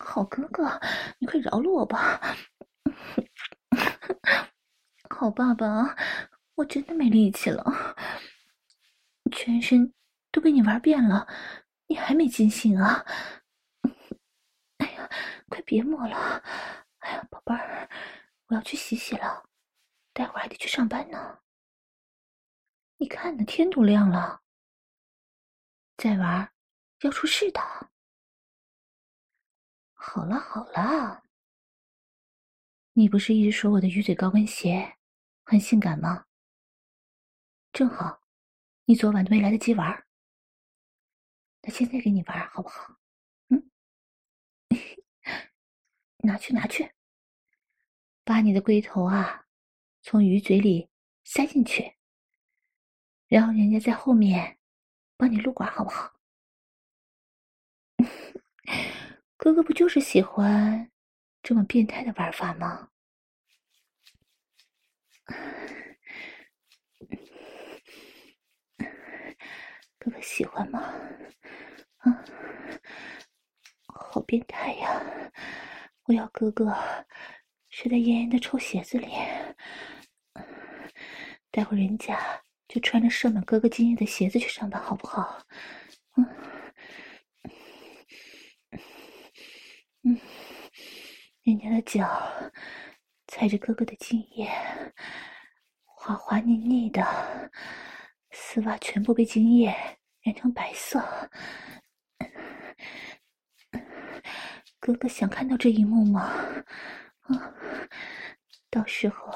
[0.03, 0.79] 好哥哥，
[1.19, 2.19] 你快饶了我吧。
[5.09, 5.95] 好爸爸，
[6.55, 7.63] 我真的没力气了，
[9.31, 9.93] 全身
[10.31, 11.27] 都被你玩遍了，
[11.87, 13.05] 你还没尽兴啊？
[14.79, 15.09] 哎呀！
[15.47, 16.43] 快别摸了！
[16.99, 17.87] 哎呀，宝贝儿，
[18.47, 19.47] 我要去洗洗了，
[20.13, 21.39] 待会儿还得去上班呢。
[22.97, 24.41] 你看呢，天都亮了，
[25.97, 26.51] 再玩
[27.01, 27.90] 要出事的。
[30.03, 31.23] 好了好了，
[32.93, 34.97] 你不是一直说我的鱼嘴高跟鞋
[35.43, 36.25] 很性感吗？
[37.71, 38.23] 正好，
[38.85, 40.07] 你昨晚都没来得及玩，
[41.61, 42.97] 那现在给你玩好不好？
[43.49, 43.69] 嗯
[46.25, 46.91] 拿去拿去，
[48.23, 49.45] 把你的龟头啊，
[50.01, 50.89] 从鱼嘴里
[51.23, 51.95] 塞进去，
[53.27, 54.57] 然后人家在后面
[55.15, 56.11] 帮你撸管，好不好？
[59.41, 60.91] 哥哥不就是喜欢
[61.41, 62.89] 这么变态的玩法吗？
[69.97, 70.93] 哥哥喜欢吗？
[71.97, 72.23] 啊，
[73.87, 75.01] 好变态呀！
[76.03, 76.71] 我要哥哥
[77.71, 79.07] 睡在严严的臭鞋子里，
[81.49, 85.43] 待会人家就穿着射满哥哥精液的鞋子去上班，好不好？
[90.03, 90.19] 嗯，
[91.43, 92.31] 人家的脚
[93.27, 94.49] 踩着哥哥的精液，
[95.85, 97.51] 滑滑腻腻的，
[98.31, 99.75] 丝袜全部被精液
[100.21, 101.01] 染成白色。
[104.79, 106.33] 哥哥想看到这一幕吗？
[107.21, 107.53] 啊，
[108.69, 109.31] 到时候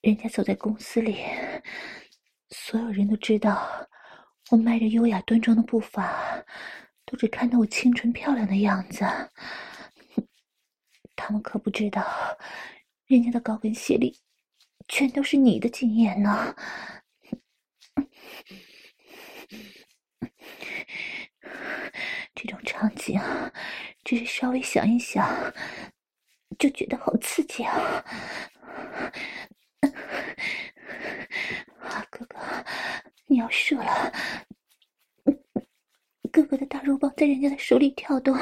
[0.00, 1.24] 人家走在公司里，
[2.50, 3.88] 所有人都知道
[4.50, 6.44] 我迈着优雅端庄的步伐，
[7.04, 9.06] 都只看到我清纯漂亮的样子。
[11.20, 12.02] 他们可不知道，
[13.06, 14.18] 人家的高跟鞋里
[14.88, 16.56] 全都是你的经验呢。
[22.34, 23.20] 这种场景，
[24.02, 25.52] 只是稍微想一想，
[26.58, 28.02] 就觉得好刺激啊！
[31.80, 32.38] 啊，哥哥，
[33.26, 34.12] 你要射了！
[36.32, 38.34] 哥哥的大肉棒在人家的手里跳动。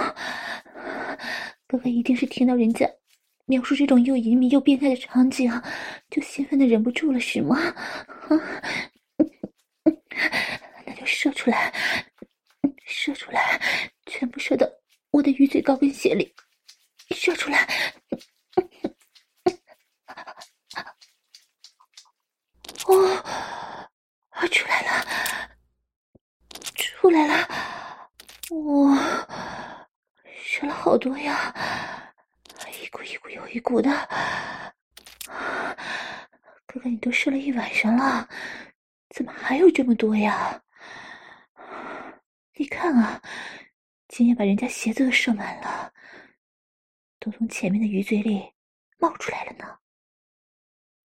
[1.68, 2.90] 哥哥一定是听到人家
[3.44, 5.62] 描述这种又淫靡又变态的场景，
[6.10, 7.58] 就兴奋的忍不住了，是吗？
[7.58, 7.76] 啊，
[10.86, 11.70] 那就射出来，
[12.86, 13.60] 射出来，
[14.06, 14.66] 全部射到
[15.10, 16.34] 我的鱼嘴高跟鞋里，
[17.10, 17.68] 射出来！
[22.86, 23.22] 哦，
[24.50, 25.06] 出来了，
[26.74, 27.46] 出来了，
[28.50, 29.77] 哇！
[30.50, 31.54] 射了好多呀，
[32.82, 33.90] 一股一股又一股的。
[36.64, 38.26] 哥哥，你都射了一晚上了，
[39.14, 40.58] 怎么还有这么多呀？
[42.54, 43.20] 你看啊，
[44.08, 45.92] 今夜把人家鞋子都射满了，
[47.20, 48.50] 都从前面的鱼嘴里
[48.96, 49.78] 冒出来了呢。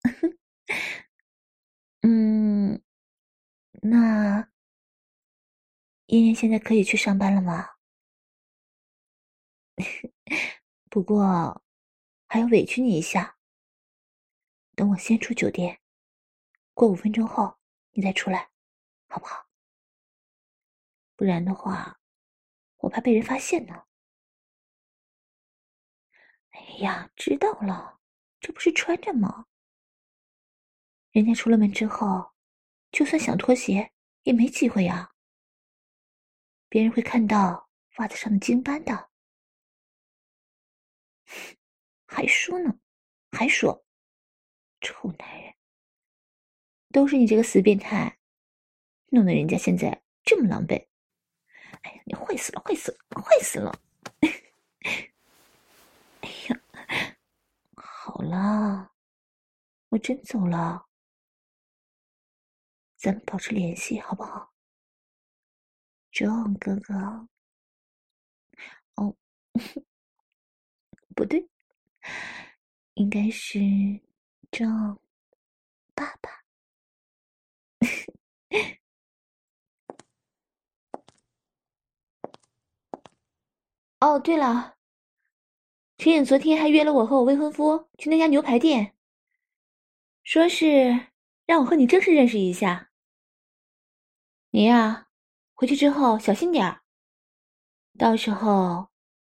[2.04, 2.82] 嗯，
[3.82, 4.46] 那
[6.08, 7.79] 妍妍现在可以去上班了吗？
[10.90, 11.64] 不过，
[12.28, 13.38] 还要委屈你一下。
[14.76, 15.82] 等我先出酒店，
[16.74, 17.58] 过五分钟后
[17.92, 18.50] 你再出来，
[19.08, 19.48] 好不好？
[21.16, 22.00] 不然的话，
[22.78, 23.84] 我怕被人发现呢。
[26.52, 28.00] 哎呀，知道了，
[28.40, 29.48] 这不是穿着吗？
[31.12, 32.34] 人家出了门之后，
[32.92, 33.92] 就算想脱鞋
[34.24, 35.12] 也没机会呀。
[36.70, 39.09] 别人会看到袜子上的精斑的。
[42.08, 42.80] 还说呢，
[43.32, 43.86] 还说，
[44.82, 45.54] 臭男人，
[46.92, 48.18] 都是你这个死变态，
[49.08, 50.88] 弄得人家现在这么狼狈。
[51.84, 53.80] 哎呀，你坏死了，坏死了，坏死了！
[56.22, 56.62] 哎呀，
[57.76, 58.92] 好了，
[59.90, 60.88] 我真走了，
[62.98, 64.52] 咱们保持联系好不好
[66.12, 67.30] ？John 哥哥，
[68.96, 69.16] 哦。
[71.20, 71.49] 不对，
[72.93, 73.59] 应该是
[74.49, 74.97] 张
[75.93, 76.30] 爸爸。
[83.99, 84.78] 哦，对了，
[85.97, 88.95] 秦影昨天还约了我和我未婚夫去那家牛排店，
[90.24, 91.07] 说是
[91.45, 92.91] 让我和你正式认识一下。
[94.51, 95.09] 你呀，
[95.53, 96.82] 回去之后小心点儿，
[97.97, 98.88] 到时候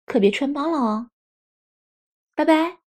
[0.06, 1.12] 可别穿帮了哦。
[2.38, 2.87] 拜拜。